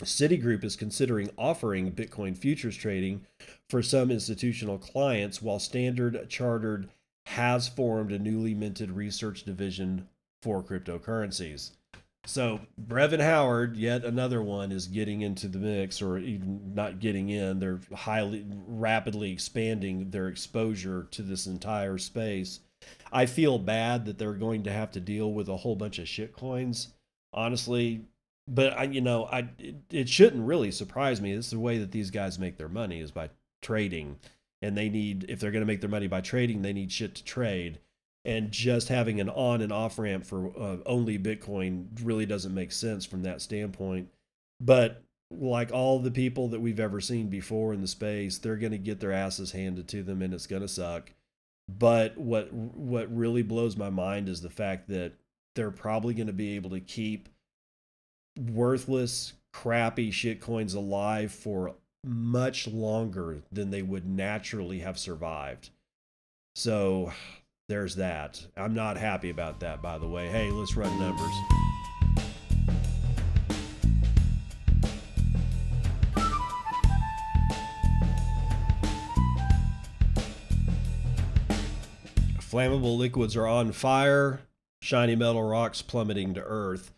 [0.00, 3.26] Citigroup is considering offering Bitcoin futures trading
[3.68, 6.88] for some institutional clients, while Standard Chartered
[7.26, 10.08] has formed a newly minted research division
[10.42, 11.72] for cryptocurrencies.
[12.24, 17.28] So Brevan Howard, yet another one, is getting into the mix, or even not getting
[17.28, 17.58] in.
[17.58, 22.60] They're highly, rapidly expanding their exposure to this entire space.
[23.12, 26.08] I feel bad that they're going to have to deal with a whole bunch of
[26.08, 26.88] shit coins,
[27.32, 28.02] honestly.
[28.48, 31.34] But I, you know, I it, it shouldn't really surprise me.
[31.34, 33.30] This is the way that these guys make their money is by
[33.62, 34.18] trading
[34.66, 37.14] and they need if they're going to make their money by trading they need shit
[37.14, 37.78] to trade.
[38.24, 42.72] And just having an on and off ramp for uh, only bitcoin really doesn't make
[42.72, 44.08] sense from that standpoint.
[44.60, 48.72] But like all the people that we've ever seen before in the space they're going
[48.72, 51.12] to get their asses handed to them and it's going to suck.
[51.68, 55.12] But what what really blows my mind is the fact that
[55.54, 57.28] they're probably going to be able to keep
[58.36, 61.76] worthless crappy shit coins alive for
[62.06, 65.70] much longer than they would naturally have survived.
[66.54, 67.12] So
[67.68, 68.46] there's that.
[68.56, 70.28] I'm not happy about that, by the way.
[70.28, 71.32] Hey, let's run numbers.
[82.38, 84.40] Flammable liquids are on fire.
[84.80, 86.92] Shiny metal rocks plummeting to earth.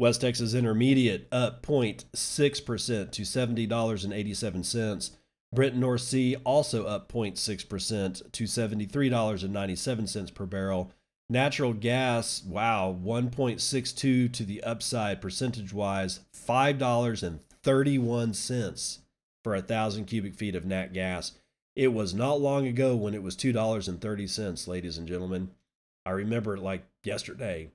[0.00, 5.10] West Texas Intermediate up 0.6% to $70.87.
[5.52, 10.90] Brent North Sea also up 0.6% to $73.97 per barrel.
[11.28, 18.98] Natural gas, wow, 1.62 to the upside percentage wise, $5.31
[19.44, 21.32] for a thousand cubic feet of nat gas.
[21.76, 25.50] It was not long ago when it was $2.30, ladies and gentlemen.
[26.06, 27.68] I remember it like yesterday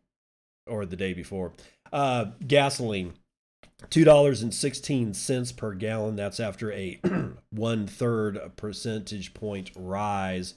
[0.65, 1.51] or the day before.
[1.95, 3.13] Uh, gasoline,
[3.89, 6.17] two dollars and sixteen cents per gallon.
[6.17, 6.99] That's after a
[7.51, 10.55] one third percentage point rise.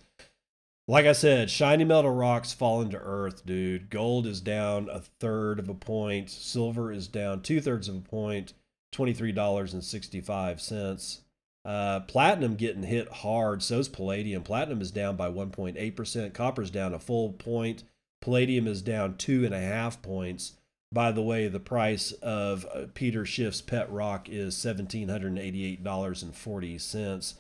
[0.89, 3.89] Like I said, shiny metal rocks fall into earth, dude.
[3.89, 6.29] Gold is down a third of a point.
[6.29, 8.55] Silver is down two thirds of a point.
[8.91, 11.21] Twenty three dollars and sixty five cents.
[11.65, 13.63] Uh, platinum getting hit hard.
[13.63, 14.43] So's palladium.
[14.43, 16.33] Platinum is down by 1.8%.
[16.35, 17.85] Copper's down a full point.
[18.21, 20.55] Palladium is down two and a half points.
[20.91, 27.35] By the way, the price of uh, Peter Schiff's pet rock is $1,788.40.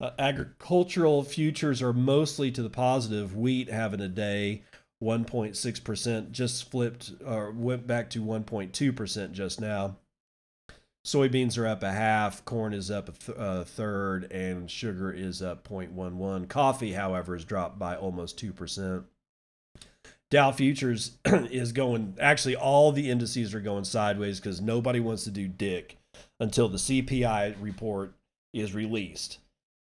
[0.00, 3.36] Uh, agricultural futures are mostly to the positive.
[3.36, 4.64] Wheat having a day,
[5.02, 9.96] 1.6%, just flipped or went back to 1.2% just now.
[11.04, 15.42] Soybeans are up a half, corn is up a, th- a third, and sugar is
[15.42, 16.48] up 0.11.
[16.48, 19.04] Coffee, however, has dropped by almost 2%.
[20.32, 25.30] Dow futures is going, actually, all the indices are going sideways because nobody wants to
[25.30, 25.98] do dick
[26.40, 28.14] until the CPI report
[28.54, 29.40] is released.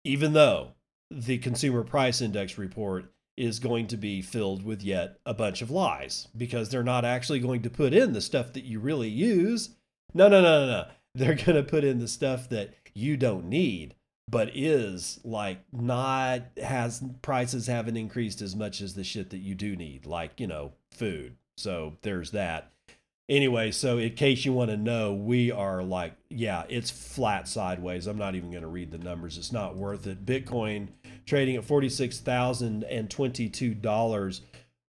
[0.04, 0.74] Even though
[1.10, 3.06] the consumer price index report
[3.38, 7.40] is going to be filled with yet a bunch of lies because they're not actually
[7.40, 9.70] going to put in the stuff that you really use.
[10.14, 10.86] No, no, no, no, no.
[11.16, 13.96] They're going to put in the stuff that you don't need
[14.34, 19.54] but is like not has prices haven't increased as much as the shit that you
[19.54, 21.36] do need, like, you know, food.
[21.56, 22.72] So there's that.
[23.30, 28.08] Anyway, so in case you want to know, we are like, yeah, it's flat sideways.
[28.08, 29.38] I'm not even going to read the numbers.
[29.38, 30.26] It's not worth it.
[30.26, 30.88] Bitcoin
[31.26, 34.42] trading at $46,022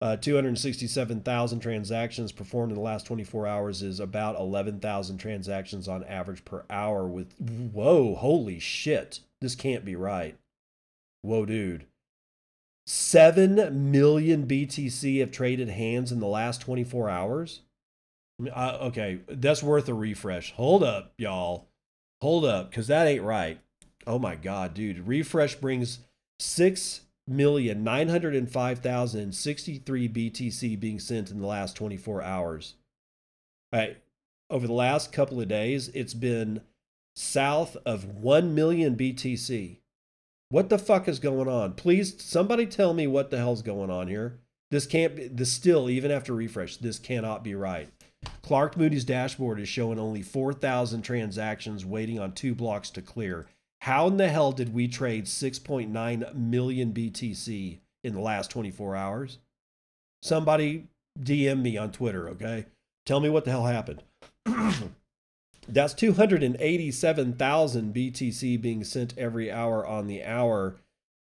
[0.05, 6.45] uh, 267,000 transactions performed in the last 24 hours is about 11,000 transactions on average
[6.45, 7.07] per hour.
[7.07, 10.37] With whoa, holy shit, this can't be right.
[11.23, 11.87] Whoa, dude.
[12.87, 17.61] 7 million BTC have traded hands in the last 24 hours.
[18.53, 20.53] Uh, okay, that's worth a refresh.
[20.53, 21.69] Hold up, y'all.
[22.21, 23.61] Hold up, because that ain't right.
[24.07, 25.07] Oh my God, dude.
[25.07, 26.01] Refresh brings
[26.39, 31.77] six million nine hundred and five thousand sixty three BTC being sent in the last
[31.77, 32.75] 24 hours.
[33.73, 33.97] All right.
[34.51, 36.61] Over the last couple of days, it's been
[37.15, 39.79] south of 1 million BTC.
[40.51, 41.75] What the fuck is going on?
[41.75, 44.39] Please, somebody tell me what the hell's going on here.
[44.71, 47.89] This can't be, this still, even after refresh, this cannot be right.
[48.43, 53.47] Clark Moody's dashboard is showing only 4,000 transactions waiting on two blocks to clear.
[53.83, 59.39] How in the hell did we trade 6.9 million BTC in the last 24 hours?
[60.23, 60.89] Somebody
[61.21, 62.67] DM me on Twitter, okay?
[63.05, 64.03] Tell me what the hell happened.
[65.69, 70.77] That's 287,000 BTC being sent every hour on the hour.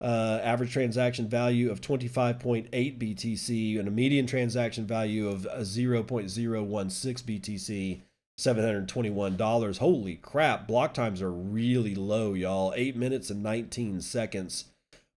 [0.03, 8.01] Uh, average transaction value of 25.8 BTC and a median transaction value of 0.016 BTC.
[8.41, 9.79] $721.
[9.79, 12.73] Holy crap, block times are really low, y'all.
[12.75, 14.65] 8 minutes and 19 seconds.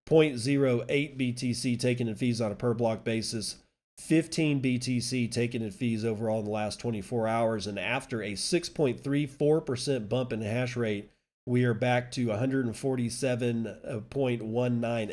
[0.06, 3.63] 0.08 BTC taken in fees on a per block basis.
[3.98, 7.68] 15 BTC taken in fees overall in the last 24 hours.
[7.68, 11.12] And after a 6.34% bump in hash rate,
[11.46, 14.00] we are back to 147.19 uh,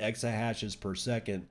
[0.00, 1.48] exahashes per second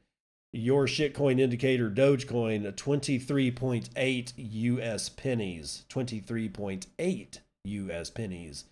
[0.52, 5.86] your shitcoin indicator Dogecoin 23.8 US pennies.
[5.90, 8.66] 23.8 US pennies.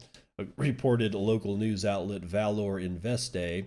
[0.57, 3.65] reported local news outlet Valor Investe.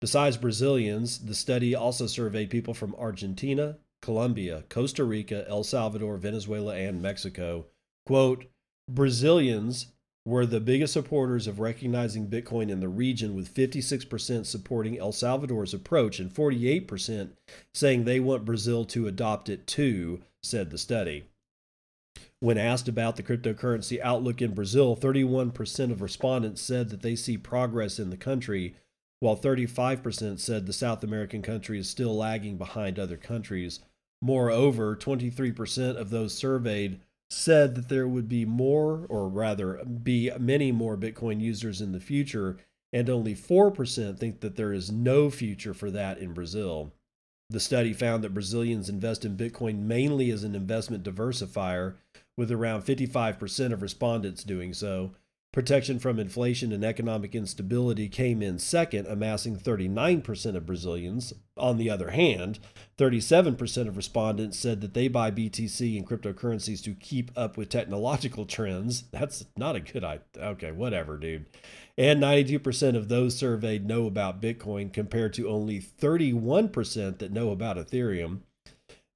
[0.00, 6.76] Besides Brazilians, the study also surveyed people from Argentina, Colombia, Costa Rica, El Salvador, Venezuela,
[6.76, 7.66] and Mexico.
[8.04, 8.44] Quote,
[8.88, 9.86] Brazilians
[10.26, 15.72] were the biggest supporters of recognizing Bitcoin in the region, with 56% supporting El Salvador's
[15.72, 17.30] approach and 48%
[17.72, 21.24] saying they want Brazil to adopt it too, said the study.
[22.40, 27.38] When asked about the cryptocurrency outlook in Brazil, 31% of respondents said that they see
[27.38, 28.74] progress in the country,
[29.20, 33.80] while 35% said the South American country is still lagging behind other countries.
[34.20, 40.70] Moreover, 23% of those surveyed said that there would be more, or rather, be many
[40.70, 42.58] more Bitcoin users in the future,
[42.92, 46.92] and only 4% think that there is no future for that in Brazil.
[47.48, 51.94] The study found that Brazilians invest in Bitcoin mainly as an investment diversifier,
[52.36, 55.12] with around 55% of respondents doing so.
[55.56, 61.32] Protection from inflation and economic instability came in second, amassing 39% of Brazilians.
[61.56, 62.58] On the other hand,
[62.98, 68.44] 37% of respondents said that they buy BTC and cryptocurrencies to keep up with technological
[68.44, 69.04] trends.
[69.12, 70.24] That's not a good idea.
[70.36, 71.46] Okay, whatever, dude.
[71.96, 77.78] And 92% of those surveyed know about Bitcoin compared to only 31% that know about
[77.78, 78.40] Ethereum.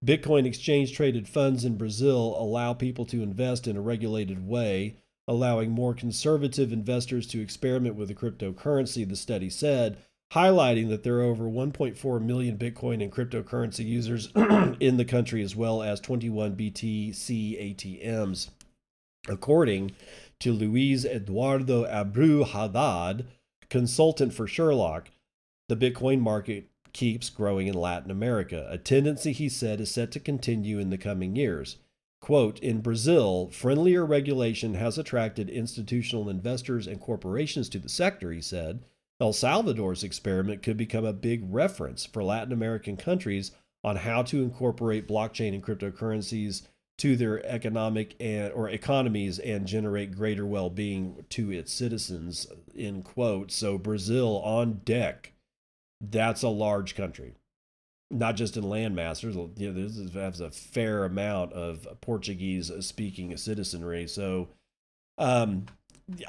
[0.05, 4.97] Bitcoin exchange traded funds in Brazil allow people to invest in a regulated way
[5.31, 9.97] allowing more conservative investors to experiment with the cryptocurrency, the study said,
[10.33, 14.29] highlighting that there are over 1.4 million Bitcoin and cryptocurrency users
[14.81, 18.51] in the country, as well as 21 BTC ATMs.
[19.29, 19.93] According
[20.41, 23.27] to Luis Eduardo Abreu Haddad,
[23.69, 25.13] consultant for Sherlock,
[25.69, 30.21] the Bitcoin market keeps growing in Latin America, a tendency he said is set to
[30.21, 31.77] continue in the coming years.
[32.21, 38.41] Quote, in Brazil, friendlier regulation has attracted institutional investors and corporations to the sector, he
[38.41, 38.85] said.
[39.21, 44.43] El Salvador's experiment could become a big reference for Latin American countries on how to
[44.43, 46.63] incorporate blockchain and cryptocurrencies
[47.01, 53.51] to their economic and or economies and generate greater well-being to its citizens in quote
[53.51, 55.30] so brazil on deck
[56.01, 57.35] that's a large country
[58.11, 59.21] not just in landmass.
[59.21, 64.09] There's a, you know, has a fair amount of Portuguese speaking citizenry.
[64.09, 64.49] So
[65.17, 65.67] um,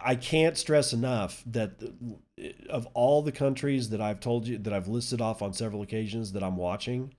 [0.04, 1.82] I can't stress enough that
[2.70, 6.34] of all the countries that I've told you that I've listed off on several occasions
[6.34, 7.16] that I'm watching,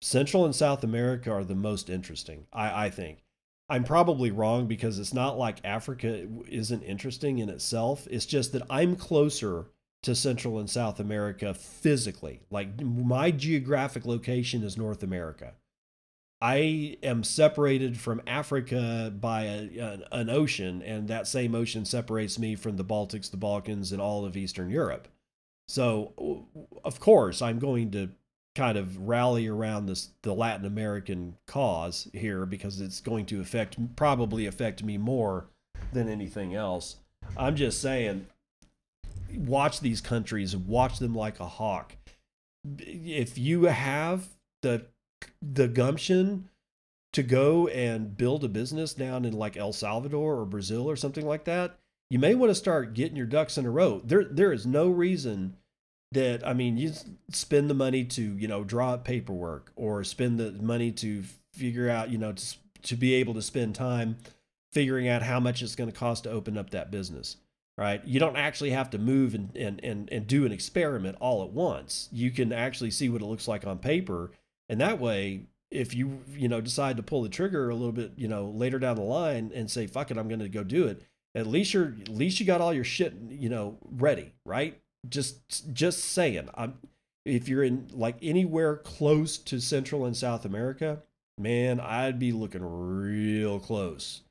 [0.00, 2.46] Central and South America are the most interesting.
[2.52, 3.22] I, I think.
[3.70, 8.08] I'm probably wrong because it's not like Africa isn't interesting in itself.
[8.10, 9.66] It's just that I'm closer
[10.02, 12.40] to Central and South America physically.
[12.50, 15.54] Like my geographic location is North America.
[16.40, 22.54] I am separated from Africa by a, an ocean, and that same ocean separates me
[22.54, 25.08] from the Baltics, the Balkans, and all of Eastern Europe.
[25.66, 26.46] So,
[26.84, 28.10] of course, I'm going to
[28.54, 33.76] kind of rally around this the Latin American cause here because it's going to affect
[33.94, 35.46] probably affect me more
[35.92, 36.96] than anything else.
[37.36, 38.26] I'm just saying
[39.34, 41.96] watch these countries, watch them like a hawk.
[42.78, 44.28] If you have
[44.62, 44.86] the
[45.40, 46.48] the gumption
[47.12, 51.26] to go and build a business down in like El Salvador or Brazil or something
[51.26, 51.78] like that,
[52.10, 54.00] you may want to start getting your ducks in a row.
[54.04, 55.56] There there is no reason
[56.12, 56.92] that I mean you
[57.30, 61.22] spend the money to, you know, draw up paperwork or spend the money to
[61.54, 64.16] figure out, you know, to, to be able to spend time
[64.72, 67.36] figuring out how much it's going to cost to open up that business
[67.78, 68.04] right?
[68.04, 71.50] You don't actually have to move and, and, and, and do an experiment all at
[71.50, 72.08] once.
[72.10, 74.32] You can actually see what it looks like on paper.
[74.68, 78.14] And that way, if you, you know, decide to pull the trigger a little bit,
[78.16, 80.88] you know, later down the line and say, fuck it, I'm going to go do
[80.88, 81.02] it.
[81.36, 84.80] At least you're, at least you got all your shit, you know, ready, right?
[85.08, 86.78] Just, just saying, I'm,
[87.24, 91.02] if you're in like anywhere close to Central and South America,
[91.38, 94.22] man, I'd be looking real close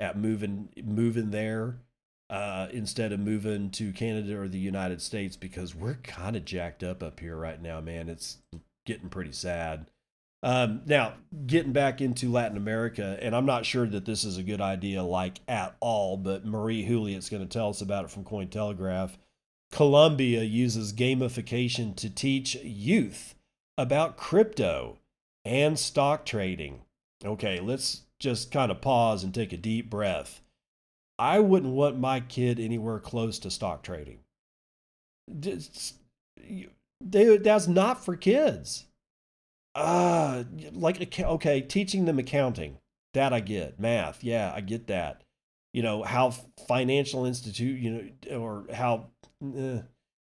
[0.00, 1.76] at moving, moving there
[2.28, 6.82] uh, instead of moving to Canada or the United States because we're kind of jacked
[6.82, 8.08] up up here right now, man.
[8.08, 8.38] It's
[8.84, 9.86] getting pretty sad.
[10.42, 11.14] Um, now,
[11.46, 15.02] getting back into Latin America, and I'm not sure that this is a good idea,
[15.02, 19.12] like at all, but Marie Huillet's going to tell us about it from Cointelegraph.
[19.72, 23.34] Colombia uses gamification to teach youth
[23.76, 24.98] about crypto
[25.44, 26.82] and stock trading.
[27.24, 30.42] Okay, let's just kind of pause and take a deep breath.
[31.18, 34.18] I wouldn't want my kid anywhere close to stock trading.
[35.28, 38.86] They, that's not for kids.
[39.74, 42.78] Uh, like, okay, teaching them accounting.
[43.14, 43.80] that I get.
[43.80, 45.22] Math, yeah, I get that.
[45.72, 46.30] You know how
[46.68, 49.08] financial institute, you know, or how
[49.44, 49.80] uh,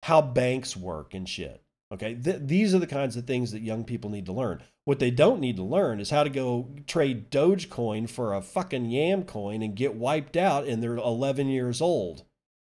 [0.03, 1.61] how banks work and shit.
[1.93, 4.61] Okay, Th- these are the kinds of things that young people need to learn.
[4.85, 8.89] What they don't need to learn is how to go trade Dogecoin for a fucking
[8.89, 12.23] Yam coin and get wiped out and they're 11 years old.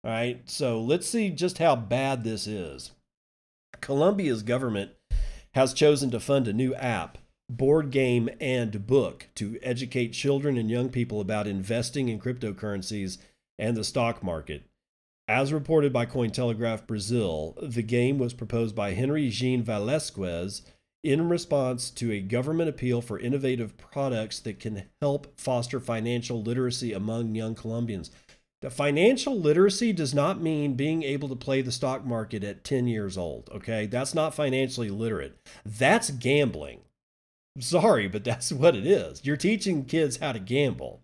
[0.05, 2.91] All right, so let's see just how bad this is.
[3.81, 4.91] Colombia's government
[5.55, 10.71] has chosen to fund a new app, board game, and book to educate children and
[10.71, 13.19] young people about investing in cryptocurrencies
[13.59, 14.65] and the stock market.
[15.29, 20.63] As reported by Cointelegraph Brazil, the game was proposed by Henry Jean Velasquez
[21.03, 26.93] in response to a government appeal for innovative products that can help foster financial literacy
[26.93, 28.11] among young Colombians.
[28.61, 32.87] The financial literacy does not mean being able to play the stock market at 10
[32.87, 33.87] years old, okay?
[33.87, 35.37] That's not financially literate.
[35.67, 36.83] That's gambling.
[37.59, 39.25] Sorry, but that's what it is.
[39.25, 41.03] You're teaching kids how to gamble.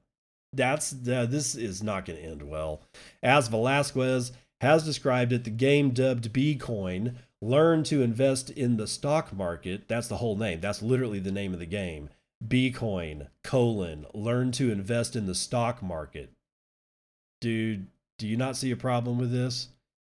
[0.52, 2.80] That's uh, this is not going to end well.
[3.22, 9.32] As Velasquez has described it, the game dubbed Bitcoin learn to invest in the stock
[9.32, 9.88] market.
[9.88, 10.60] That's the whole name.
[10.60, 12.10] That's literally the name of the game.
[12.46, 16.32] Bitcoin colon learn to invest in the stock market
[17.40, 17.86] dude,
[18.18, 19.68] do you not see a problem with this?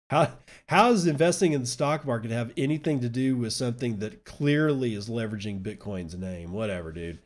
[0.10, 0.34] How
[0.68, 4.94] how does investing in the stock market have anything to do with something that clearly
[4.94, 6.52] is leveraging Bitcoin's name?
[6.52, 7.20] Whatever, dude.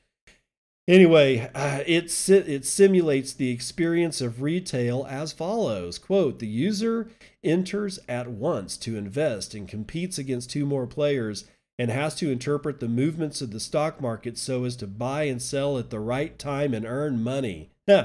[0.87, 7.09] Anyway, uh, it it simulates the experience of retail as follows: "Quote: The user
[7.43, 11.45] enters at once to invest and competes against two more players."
[11.77, 15.41] And has to interpret the movements of the stock market so as to buy and
[15.41, 17.69] sell at the right time and earn money.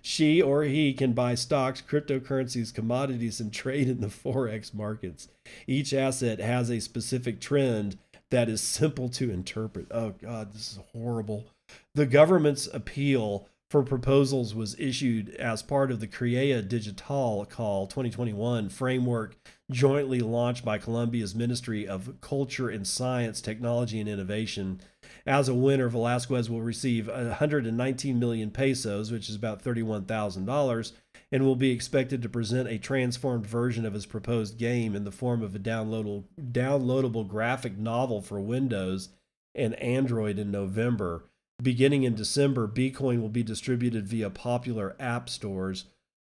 [0.00, 5.26] she or he can buy stocks, cryptocurrencies, commodities, and trade in the Forex markets.
[5.66, 7.98] Each asset has a specific trend
[8.30, 9.86] that is simple to interpret.
[9.90, 11.46] Oh, God, this is horrible.
[11.94, 18.68] The government's appeal for proposals was issued as part of the CREA Digital Call 2021
[18.68, 19.36] framework
[19.70, 24.80] jointly launched by Colombia's Ministry of Culture and Science, Technology and Innovation
[25.26, 30.92] as a winner, Velasquez will receive 119 million pesos, which is about $31,000,
[31.32, 35.10] and will be expected to present a transformed version of his proposed game in the
[35.10, 39.08] form of a downloadable, downloadable graphic novel for Windows
[39.54, 41.24] and Android in November.
[41.62, 45.86] Beginning in December, Bitcoin will be distributed via popular app stores.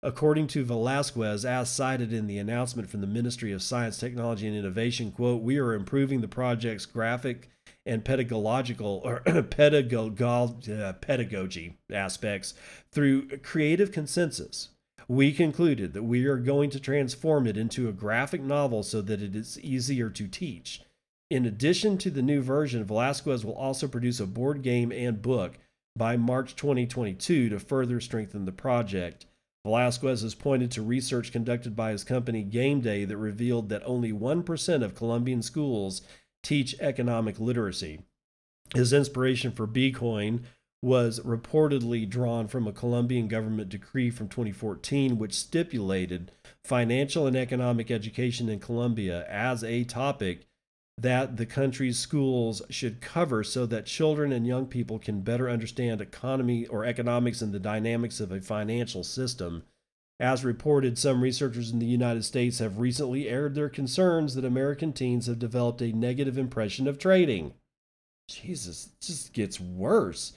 [0.01, 4.57] According to Velasquez, as cited in the announcement from the Ministry of Science, Technology, and
[4.57, 7.51] Innovation, quote, we are improving the project's graphic
[7.85, 9.19] and pedagogical or
[9.49, 12.55] pedagogy, uh, pedagogy aspects
[12.91, 14.69] through creative consensus.
[15.07, 19.21] We concluded that we are going to transform it into a graphic novel so that
[19.21, 20.81] it is easier to teach.
[21.31, 25.57] In addition to the new version, Velasquez will also produce a board game and book
[25.95, 29.25] by March 2022 to further strengthen the project.
[29.63, 34.11] Velasquez has pointed to research conducted by his company Game Day that revealed that only
[34.11, 36.01] 1% of Colombian schools
[36.43, 38.01] teach economic literacy.
[38.75, 40.41] His inspiration for Bitcoin
[40.81, 46.33] was reportedly drawn from a Colombian government decree from 2014, which stipulated
[46.65, 50.47] financial and economic education in Colombia as a topic
[50.97, 56.01] that the country's schools should cover so that children and young people can better understand
[56.01, 59.63] economy or economics and the dynamics of a financial system
[60.21, 64.93] as reported, some researchers in the United States have recently aired their concerns that American
[64.93, 67.55] teens have developed a negative impression of trading.
[68.29, 70.33] Jesus, it just gets worse,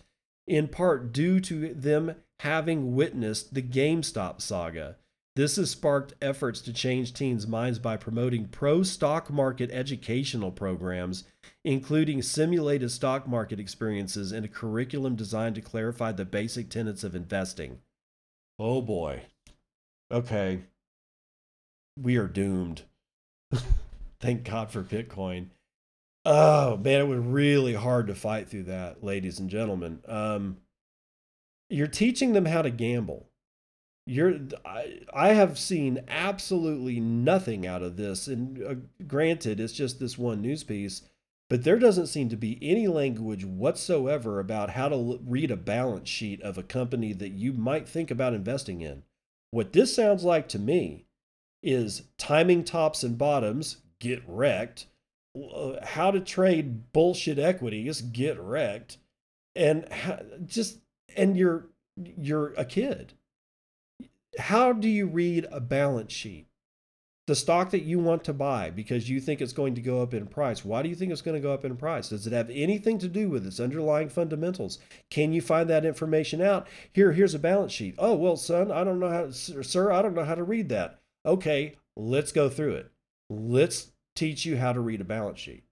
[0.46, 4.96] in part due to them having witnessed the GameStop saga.
[5.36, 11.24] This has sparked efforts to change teens' minds by promoting pro stock market educational programs,
[11.64, 17.16] including simulated stock market experiences and a curriculum designed to clarify the basic tenets of
[17.16, 17.80] investing.
[18.58, 19.22] Oh boy
[20.14, 20.60] okay,
[22.00, 22.82] we are doomed.
[24.20, 25.48] Thank God for Bitcoin.
[26.24, 30.00] Oh man, it was really hard to fight through that, ladies and gentlemen.
[30.06, 30.58] Um,
[31.68, 33.28] you're teaching them how to gamble.
[34.06, 38.74] You're, I, I have seen absolutely nothing out of this, and uh,
[39.06, 41.02] granted, it's just this one news piece,
[41.48, 46.08] but there doesn't seem to be any language whatsoever about how to read a balance
[46.08, 49.04] sheet of a company that you might think about investing in.
[49.50, 51.06] What this sounds like to me
[51.62, 54.86] is timing tops and bottoms, get wrecked,
[55.34, 58.98] uh, how to trade bullshit equities, get wrecked,
[59.56, 59.86] and
[60.46, 60.80] just
[61.16, 63.14] and you're you're a kid.
[64.38, 66.48] How do you read a balance sheet?
[67.26, 70.12] the stock that you want to buy because you think it's going to go up
[70.12, 70.64] in price.
[70.64, 72.10] Why do you think it's going to go up in price?
[72.10, 74.78] Does it have anything to do with its underlying fundamentals?
[75.08, 76.68] Can you find that information out?
[76.92, 77.94] Here, here's a balance sheet.
[77.98, 81.00] Oh, well, son, I don't know how, sir, I don't know how to read that.
[81.24, 82.90] Okay, let's go through it.
[83.30, 85.64] Let's teach you how to read a balance sheet.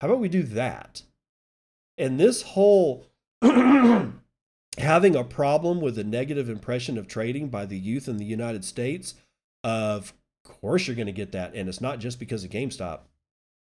[0.00, 1.02] How about we do that?
[1.98, 3.04] And this whole
[4.78, 8.64] having a problem with a negative impression of trading by the youth in the United
[8.64, 9.14] States,
[9.64, 10.12] of
[10.44, 11.54] course you're going to get that.
[11.54, 13.00] And it's not just because of GameStop.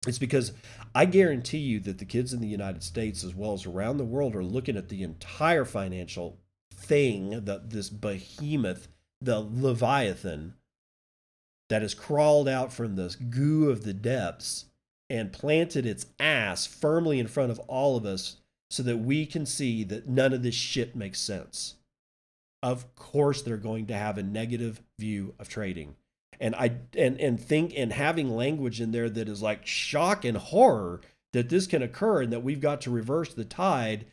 [0.07, 0.53] It's because
[0.95, 4.05] I guarantee you that the kids in the United States, as well as around the
[4.05, 6.39] world, are looking at the entire financial
[6.73, 8.89] thing, the, this behemoth,
[9.21, 10.55] the Leviathan,
[11.69, 14.67] that has crawled out from the goo of the depths
[15.11, 18.37] and planted its ass firmly in front of all of us
[18.71, 21.75] so that we can see that none of this shit makes sense.
[22.63, 25.97] Of course, they're going to have a negative view of trading.
[26.39, 30.37] And I and and think and having language in there that is like shock and
[30.37, 31.01] horror
[31.33, 34.07] that this can occur and that we've got to reverse the tide,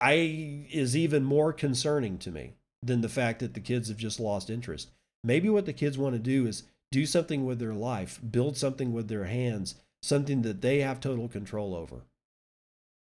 [0.00, 4.20] I is even more concerning to me than the fact that the kids have just
[4.20, 4.90] lost interest.
[5.22, 8.92] Maybe what the kids want to do is do something with their life, build something
[8.92, 12.02] with their hands, something that they have total control over.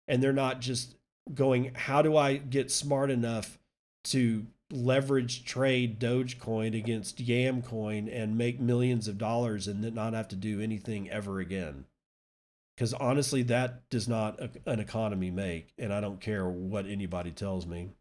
[0.08, 0.96] And they're not just
[1.34, 3.58] going, how do I get smart enough
[4.06, 10.36] to leverage trade Dogecoin against Yamcoin and make millions of dollars and not have to
[10.36, 11.86] do anything ever again?
[12.76, 15.74] Because honestly, that does not an economy make.
[15.78, 17.92] And I don't care what anybody tells me.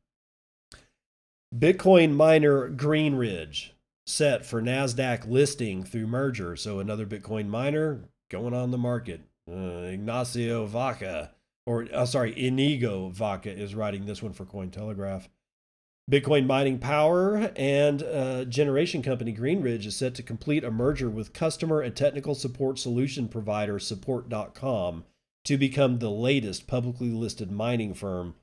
[1.56, 3.70] Bitcoin miner Greenidge
[4.06, 6.56] set for NASDAQ listing through merger.
[6.56, 8.00] So another Bitcoin miner
[8.30, 9.20] going on the market.
[9.48, 11.30] Uh, Ignacio Vaca,
[11.66, 15.28] or uh, sorry, Inigo Vaca is writing this one for Cointelegraph.
[16.10, 21.32] Bitcoin mining power and uh, generation company Greenidge is set to complete a merger with
[21.32, 25.04] customer and technical support solution provider Support.com
[25.44, 28.34] to become the latest publicly listed mining firm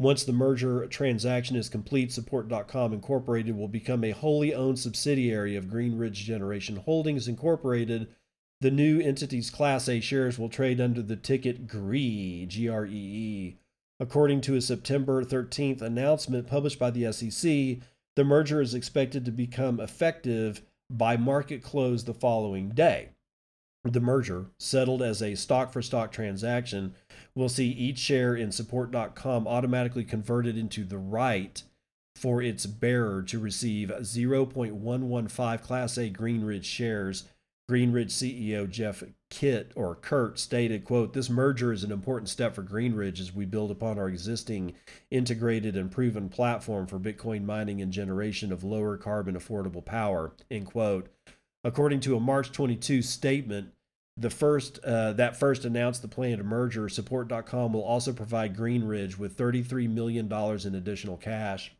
[0.00, 5.66] once the merger transaction is complete, Support.com Incorporated will become a wholly owned subsidiary of
[5.66, 8.08] Greenidge Generation Holdings Incorporated.
[8.60, 12.90] The new entity's Class A shares will trade under the ticket GREE, G R E
[12.92, 13.56] E.
[13.98, 17.78] According to a September 13th announcement published by the SEC,
[18.16, 23.10] the merger is expected to become effective by market close the following day.
[23.84, 26.94] The merger, settled as a stock for stock transaction,
[27.34, 31.62] will see each share in support.com automatically converted into the right
[32.14, 37.24] for its bearer to receive 0.115 Class A Greenidge shares.
[37.70, 42.64] Greenidge CEO Jeff Kitt or Kirt stated, quote, This merger is an important step for
[42.64, 44.74] Greenidge as we build upon our existing
[45.12, 50.66] integrated and proven platform for Bitcoin mining and generation of lower carbon affordable power, end
[50.66, 51.10] quote.
[51.62, 53.68] According to a March 22 statement,
[54.16, 59.36] the first uh, that first announced the planned merger, support.com will also provide Greenidge with
[59.36, 61.72] $33 million in additional cash.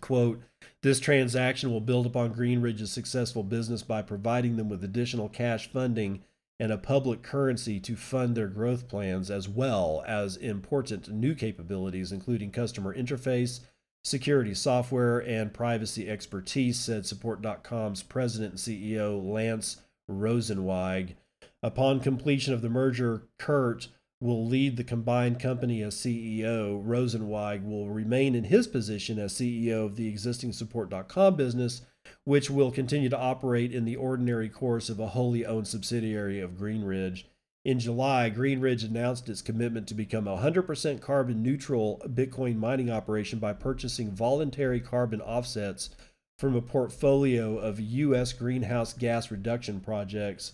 [0.00, 0.42] Quote,
[0.82, 6.22] this transaction will build upon Greenidge's successful business by providing them with additional cash funding
[6.58, 12.12] and a public currency to fund their growth plans, as well as important new capabilities,
[12.12, 13.60] including customer interface,
[14.04, 21.16] security software, and privacy expertise, said Support.com's president and CEO Lance Rosenzweig.
[21.62, 23.88] Upon completion of the merger, Kirt
[24.20, 26.82] will lead the combined company as CEO.
[26.84, 31.82] Rosenzweig will remain in his position as CEO of the existing Support.com business,
[32.24, 36.56] which will continue to operate in the ordinary course of a wholly owned subsidiary of
[36.56, 37.24] Greenidge.
[37.64, 43.40] In July, Greenidge announced its commitment to become a 100% carbon neutral Bitcoin mining operation
[43.40, 45.90] by purchasing voluntary carbon offsets
[46.38, 48.32] from a portfolio of U.S.
[48.32, 50.52] greenhouse gas reduction projects.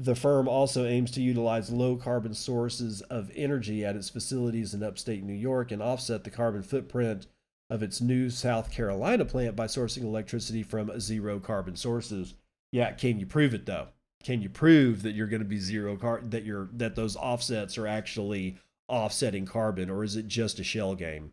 [0.00, 4.84] The firm also aims to utilize low carbon sources of energy at its facilities in
[4.84, 7.26] upstate New York and offset the carbon footprint
[7.68, 12.34] of its new South Carolina plant by sourcing electricity from zero carbon sources.
[12.70, 13.88] Yeah, can you prove it though?
[14.22, 17.76] Can you prove that you're going to be zero car that you're that those offsets
[17.76, 21.32] are actually offsetting carbon or is it just a shell game?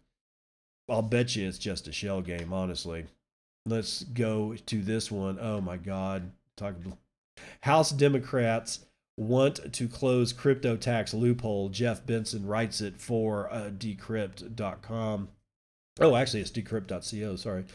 [0.89, 3.05] I'll bet you it's just a shell game, honestly.
[3.67, 5.37] Let's go to this one.
[5.39, 6.31] Oh my god.
[6.57, 6.75] Talk
[7.61, 8.85] House Democrats
[9.17, 11.69] want to close crypto tax loophole.
[11.69, 15.29] Jeff Benson writes it for uh, decrypt.com.
[15.99, 17.35] Oh, actually, it's decrypt.co.
[17.37, 17.65] Sorry.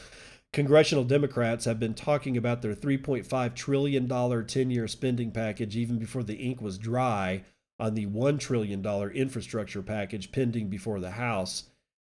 [0.52, 6.22] Congressional Democrats have been talking about their $3.5 trillion 10 year spending package even before
[6.22, 7.44] the ink was dry
[7.78, 8.84] on the $1 trillion
[9.14, 11.64] infrastructure package pending before the House.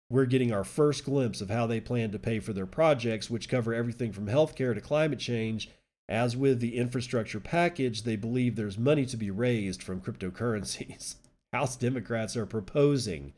[0.09, 3.49] We're getting our first glimpse of how they plan to pay for their projects, which
[3.49, 5.69] cover everything from healthcare to climate change
[6.09, 11.15] As with the infrastructure package, they believe there's money to be raised from cryptocurrencies.
[11.53, 13.33] House Democrats are proposing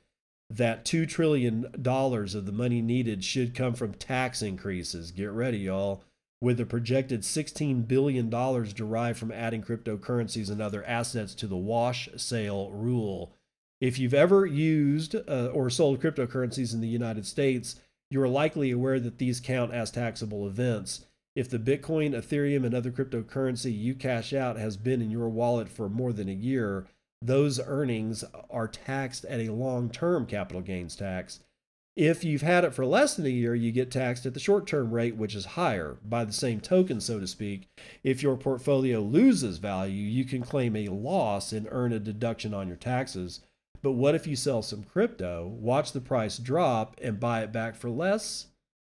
[0.49, 5.11] that $2 trillion of the money needed should come from tax increases.
[5.11, 6.03] Get ready, y'all.
[6.41, 12.07] With a projected $16 billion derived from adding cryptocurrencies and other assets to the wash
[12.17, 13.35] sale rule.
[13.81, 18.71] If you've ever used uh, or sold cryptocurrencies in the United States, you are likely
[18.71, 21.05] aware that these count as taxable events.
[21.35, 25.67] If the Bitcoin, Ethereum, and other cryptocurrency you cash out has been in your wallet
[25.67, 26.87] for more than a year,
[27.21, 31.41] those earnings are taxed at a long term capital gains tax.
[31.97, 34.67] If you've had it for less than a year, you get taxed at the short
[34.67, 35.97] term rate, which is higher.
[36.03, 37.69] By the same token, so to speak,
[38.03, 42.67] if your portfolio loses value, you can claim a loss and earn a deduction on
[42.67, 43.41] your taxes.
[43.81, 47.75] But what if you sell some crypto, watch the price drop, and buy it back
[47.75, 48.47] for less?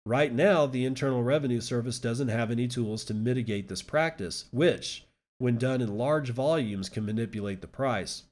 [0.09, 5.05] Right now, the Internal Revenue Service doesn't have any tools to mitigate this practice, which,
[5.37, 8.23] when done in large volumes, can manipulate the price.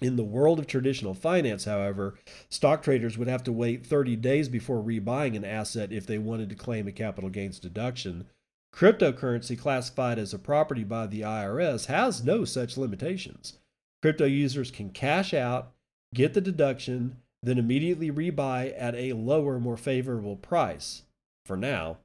[0.00, 2.16] In the world of traditional finance, however,
[2.48, 6.48] stock traders would have to wait 30 days before rebuying an asset if they wanted
[6.50, 8.28] to claim a capital gains deduction.
[8.72, 13.58] Cryptocurrency classified as a property by the IRS has no such limitations.
[14.00, 15.72] Crypto users can cash out,
[16.14, 21.02] get the deduction, then immediately rebuy at a lower, more favorable price.
[21.46, 21.98] For now,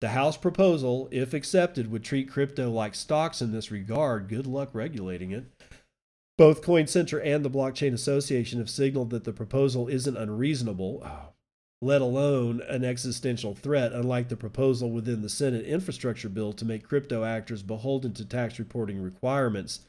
[0.00, 4.28] the House proposal, if accepted, would treat crypto like stocks in this regard.
[4.28, 5.44] Good luck regulating it.
[6.38, 11.26] Both Coin Center and the Blockchain Association have signaled that the proposal isn't unreasonable, uh,
[11.82, 16.88] let alone an existential threat, unlike the proposal within the Senate infrastructure bill to make
[16.88, 19.80] crypto actors beholden to tax reporting requirements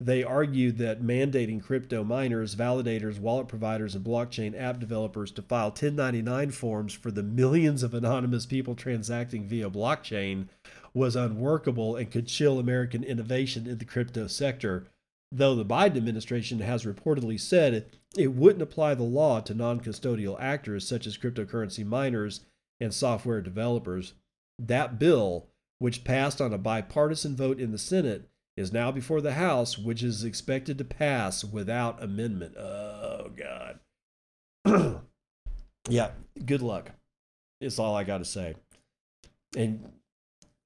[0.00, 5.68] they argued that mandating crypto miners, validators, wallet providers, and blockchain app developers to file
[5.68, 10.48] 1099 forms for the millions of anonymous people transacting via blockchain
[10.92, 14.86] was unworkable and could chill American innovation in the crypto sector.
[15.30, 17.86] Though the Biden administration has reportedly said
[18.16, 22.42] it wouldn't apply the law to non custodial actors such as cryptocurrency miners
[22.80, 24.14] and software developers,
[24.58, 29.34] that bill, which passed on a bipartisan vote in the Senate, is now before the
[29.34, 32.56] House, which is expected to pass without amendment.
[32.56, 33.80] Oh, God.
[35.88, 36.10] yeah,
[36.44, 36.92] good luck.
[37.60, 38.54] Is all I got to say.
[39.56, 39.92] And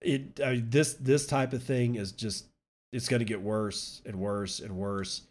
[0.00, 2.46] it I mean, this this type of thing is just
[2.92, 5.22] it's going to get worse and worse and worse.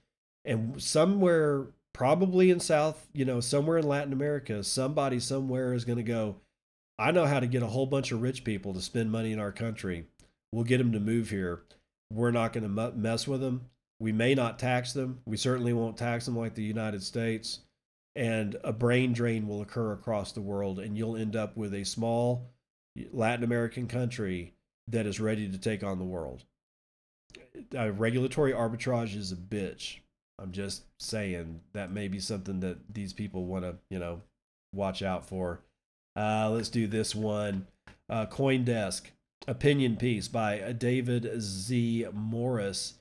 [0.46, 5.98] And somewhere, probably in South, you know, somewhere in Latin America, somebody somewhere is going
[5.98, 6.38] to go.
[7.00, 9.40] I know how to get a whole bunch of rich people to spend money in
[9.40, 10.06] our country.
[10.52, 11.62] We'll get them to move here
[12.12, 13.70] we're not going to mess with them.
[14.00, 15.22] We may not tax them.
[15.26, 17.60] We certainly won't tax them like the United States.
[18.16, 21.84] And a brain drain will occur across the world, and you'll end up with a
[21.84, 22.50] small
[23.12, 24.54] Latin American country
[24.88, 26.44] that is ready to take on the world.
[27.76, 29.98] Uh, regulatory arbitrage is a bitch.
[30.40, 34.22] I'm just saying that may be something that these people want to, you know,
[34.74, 35.62] watch out for.
[36.16, 37.68] Uh, let's do this one.
[38.10, 39.04] Uh, CoinDesk
[39.48, 42.06] opinion piece by David Z.
[42.14, 42.96] Morris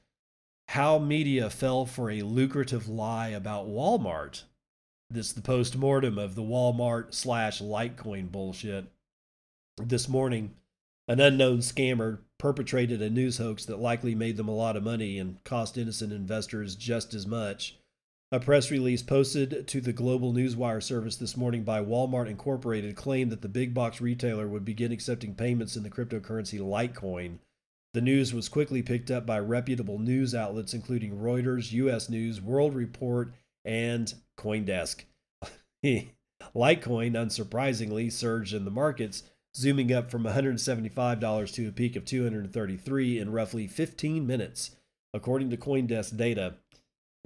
[0.69, 4.45] How Media Fell for a Lucrative Lie About Walmart.
[5.11, 8.87] This is the post mortem of the Walmart slash Litecoin bullshit.
[9.77, 10.55] This morning,
[11.09, 15.19] an unknown scammer perpetrated a news hoax that likely made them a lot of money
[15.19, 17.77] and cost innocent investors just as much.
[18.33, 23.31] A press release posted to the Global Newswire service this morning by Walmart Incorporated claimed
[23.31, 27.39] that the big box retailer would begin accepting payments in the cryptocurrency Litecoin.
[27.95, 32.75] The news was quickly picked up by reputable news outlets including Reuters, US News, World
[32.75, 33.33] Report,
[33.65, 35.05] and Coindesk.
[35.85, 36.11] Litecoin,
[36.53, 39.23] unsurprisingly, surged in the markets,
[39.57, 44.73] zooming up from $175 to a peak of 233 in roughly 15 minutes,
[45.15, 46.55] according to Coindesk data.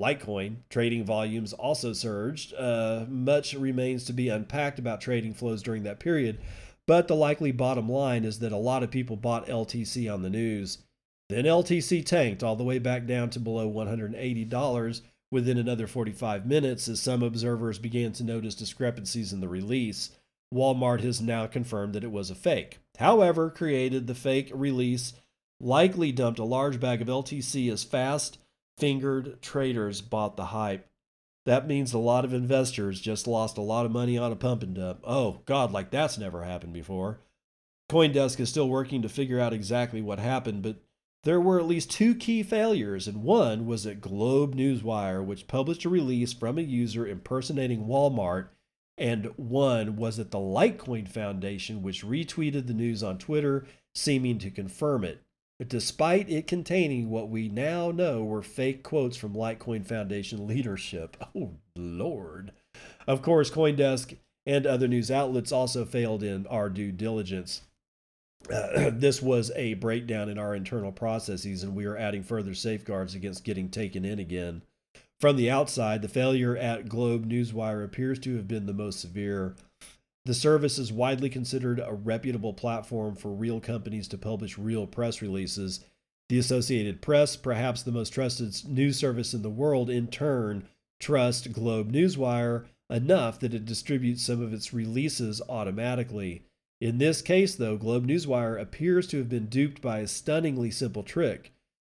[0.00, 2.54] Litecoin trading volumes also surged.
[2.54, 6.38] Uh, much remains to be unpacked about trading flows during that period,
[6.86, 10.30] but the likely bottom line is that a lot of people bought LTC on the
[10.30, 10.78] news.
[11.28, 16.88] Then LTC tanked all the way back down to below $180 within another 45 minutes
[16.88, 20.10] as some observers began to notice discrepancies in the release.
[20.52, 22.78] Walmart has now confirmed that it was a fake.
[22.98, 25.12] However, created the fake release
[25.60, 28.38] likely dumped a large bag of LTC as fast
[28.80, 30.88] fingered traders bought the hype.
[31.46, 34.62] That means a lot of investors just lost a lot of money on a pump
[34.62, 35.00] and dump.
[35.04, 37.20] Oh, God, like that's never happened before.
[37.90, 40.76] Coindesk is still working to figure out exactly what happened, but
[41.24, 45.84] there were at least two key failures, and one was at Globe Newswire, which published
[45.84, 48.48] a release from a user impersonating Walmart,
[48.96, 54.50] and one was at the Litecoin Foundation, which retweeted the news on Twitter, seeming to
[54.50, 55.22] confirm it.
[55.68, 61.16] Despite it containing what we now know were fake quotes from Litecoin Foundation leadership.
[61.36, 62.52] Oh, Lord.
[63.06, 67.62] Of course, Coindesk and other news outlets also failed in our due diligence.
[68.52, 73.14] Uh, this was a breakdown in our internal processes, and we are adding further safeguards
[73.14, 74.62] against getting taken in again.
[75.20, 79.54] From the outside, the failure at Globe Newswire appears to have been the most severe.
[80.26, 85.22] The service is widely considered a reputable platform for real companies to publish real press
[85.22, 85.84] releases.
[86.28, 90.68] The Associated Press, perhaps the most trusted news service in the world, in turn,
[91.00, 96.42] trust Globe Newswire enough that it distributes some of its releases automatically.
[96.80, 101.02] In this case, though, Globe Newswire appears to have been duped by a stunningly simple
[101.02, 101.52] trick.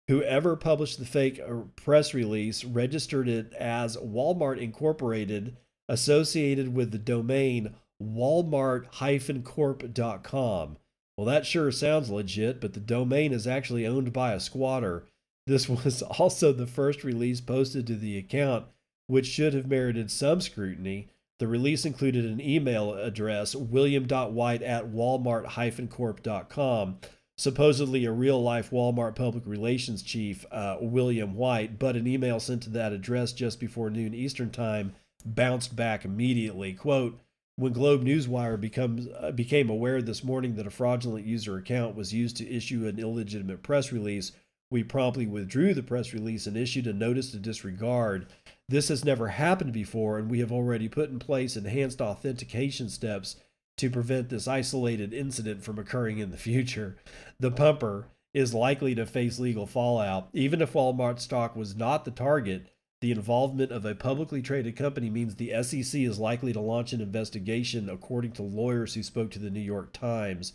[0.08, 5.56] Whoever published the fake uh, press release registered it as Walmart Incorporated,
[5.88, 10.76] associated with the domain walmart-corp.com.
[11.16, 15.06] Well, that sure sounds legit, but the domain is actually owned by a squatter.
[15.46, 18.66] This was also the first release posted to the account,
[19.06, 21.10] which should have merited some scrutiny.
[21.38, 26.98] The release included an email address, william.white at walmart-corp.com,
[27.36, 32.62] supposedly a real life Walmart public relations chief, uh, William White, but an email sent
[32.62, 36.72] to that address just before noon Eastern Time bounced back immediately.
[36.72, 37.18] Quote,
[37.56, 42.12] when Globe Newswire becomes, uh, became aware this morning that a fraudulent user account was
[42.12, 44.32] used to issue an illegitimate press release,
[44.70, 48.26] we promptly withdrew the press release and issued a notice to disregard.
[48.68, 53.36] This has never happened before, and we have already put in place enhanced authentication steps
[53.76, 56.96] to prevent this isolated incident from occurring in the future.
[57.38, 60.28] The pumper is likely to face legal fallout.
[60.32, 62.66] Even if Walmart stock was not the target,
[63.00, 67.00] the involvement of a publicly traded company means the SEC is likely to launch an
[67.00, 70.54] investigation, according to lawyers who spoke to the New York Times.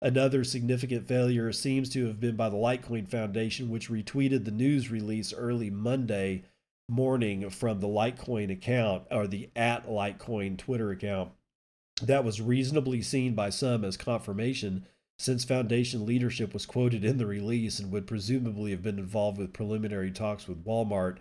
[0.00, 4.90] Another significant failure seems to have been by the Litecoin Foundation, which retweeted the news
[4.90, 6.44] release early Monday
[6.88, 11.32] morning from the Litecoin account or the at Litecoin Twitter account
[12.02, 14.86] that was reasonably seen by some as confirmation
[15.18, 19.52] since Foundation leadership was quoted in the release and would presumably have been involved with
[19.52, 21.18] preliminary talks with Walmart.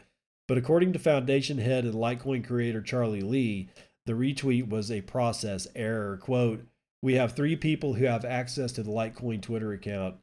[0.47, 3.69] But according to Foundation head and Litecoin creator Charlie Lee,
[4.05, 6.17] the retweet was a process error.
[6.17, 6.65] Quote,
[7.01, 10.15] We have three people who have access to the Litecoin Twitter account.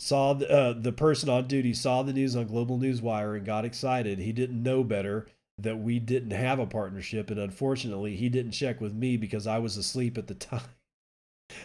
[0.00, 3.64] Saw the, uh, the person on duty saw the news on Global Newswire and got
[3.64, 4.18] excited.
[4.18, 7.30] He didn't know better that we didn't have a partnership.
[7.30, 10.62] And unfortunately, he didn't check with me because I was asleep at the time.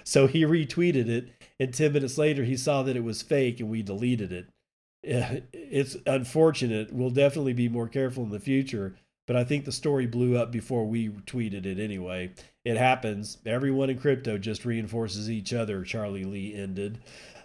[0.03, 1.29] So he retweeted it.
[1.61, 4.49] And 10 minutes later, he saw that it was fake and we deleted it.
[5.07, 6.91] It's unfortunate.
[6.91, 8.95] We'll definitely be more careful in the future.
[9.25, 12.31] But I think the story blew up before we tweeted it anyway.
[12.63, 13.37] It happens.
[13.45, 16.99] Everyone in crypto just reinforces each other, Charlie Lee ended.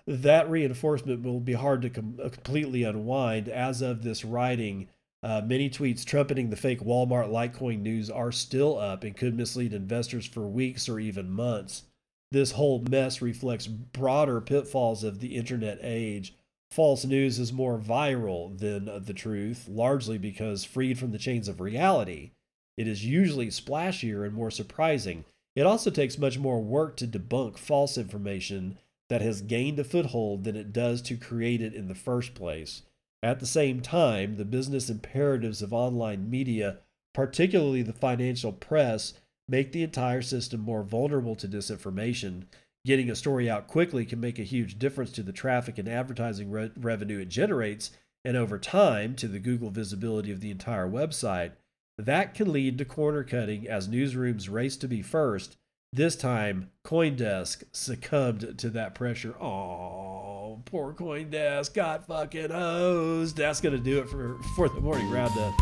[0.07, 3.49] That reinforcement will be hard to com- completely unwind.
[3.49, 4.89] As of this writing,
[5.25, 9.73] uh, many tweets trumpeting the fake Walmart Litecoin news are still up and could mislead
[9.73, 11.85] investors for weeks or even months.
[12.31, 16.35] This whole mess reflects broader pitfalls of the internet age.
[16.73, 21.61] False news is more viral than the truth, largely because freed from the chains of
[21.61, 22.31] reality.
[22.79, 25.27] It is usually splashier and more surprising.
[25.55, 28.79] It also takes much more work to debunk false information
[29.11, 32.81] that has gained a foothold than it does to create it in the first place.
[33.23, 36.79] At the same time, the business imperatives of online media,
[37.13, 39.13] particularly the financial press,
[39.47, 42.45] make the entire system more vulnerable to disinformation.
[42.85, 46.51] Getting a story out quickly can make a huge difference to the traffic and advertising
[46.51, 47.91] re- revenue it generates,
[48.25, 51.53] and over time, to the Google visibility of the entire website.
[51.99, 55.57] That can lead to corner cutting as newsrooms race to be first.
[55.93, 59.35] This time, Coindesk succumbed to that pressure.
[59.41, 63.37] Oh poor CoinDesk got fucking hosed.
[63.37, 65.55] That's gonna do it for for the morning roundup.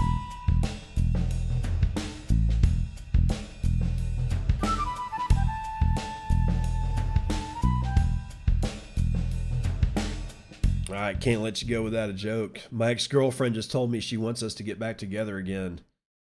[11.10, 12.60] Right, can't let you go without a joke.
[12.70, 15.80] My ex girlfriend just told me she wants us to get back together again.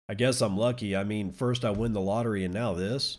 [0.07, 0.95] I guess I'm lucky.
[0.95, 3.17] I mean, first I win the lottery and now this.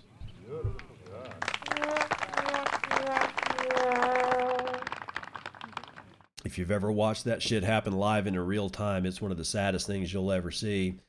[6.43, 9.45] If you've ever watched that shit happen live in real time, it's one of the
[9.45, 11.01] saddest things you'll ever see.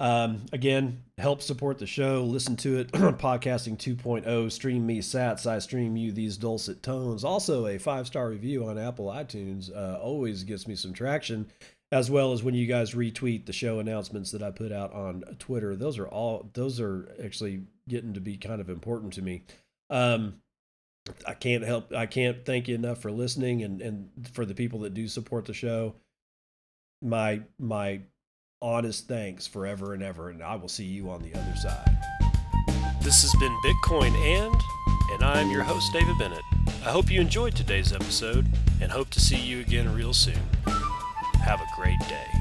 [0.00, 2.24] Um, again, help support the show.
[2.24, 2.90] Listen to it.
[2.92, 4.50] Podcasting 2.0.
[4.50, 5.46] Stream me sats.
[5.46, 7.22] I stream you these dulcet tones.
[7.22, 11.50] Also, a five star review on Apple iTunes uh, always gets me some traction,
[11.92, 15.22] as well as when you guys retweet the show announcements that I put out on
[15.38, 15.76] Twitter.
[15.76, 16.48] Those are all.
[16.54, 19.42] Those are actually getting to be kind of important to me.
[19.90, 20.40] Um,
[21.26, 21.92] I can't help.
[21.92, 25.44] I can't thank you enough for listening, and and for the people that do support
[25.44, 25.94] the show.
[27.02, 28.00] My my
[28.62, 31.96] honest thanks forever and ever, and I will see you on the other side.
[33.00, 34.54] This has been Bitcoin and,
[35.12, 36.42] and I'm your host David Bennett.
[36.84, 38.46] I hope you enjoyed today's episode,
[38.80, 40.40] and hope to see you again real soon.
[41.42, 42.39] Have a great day.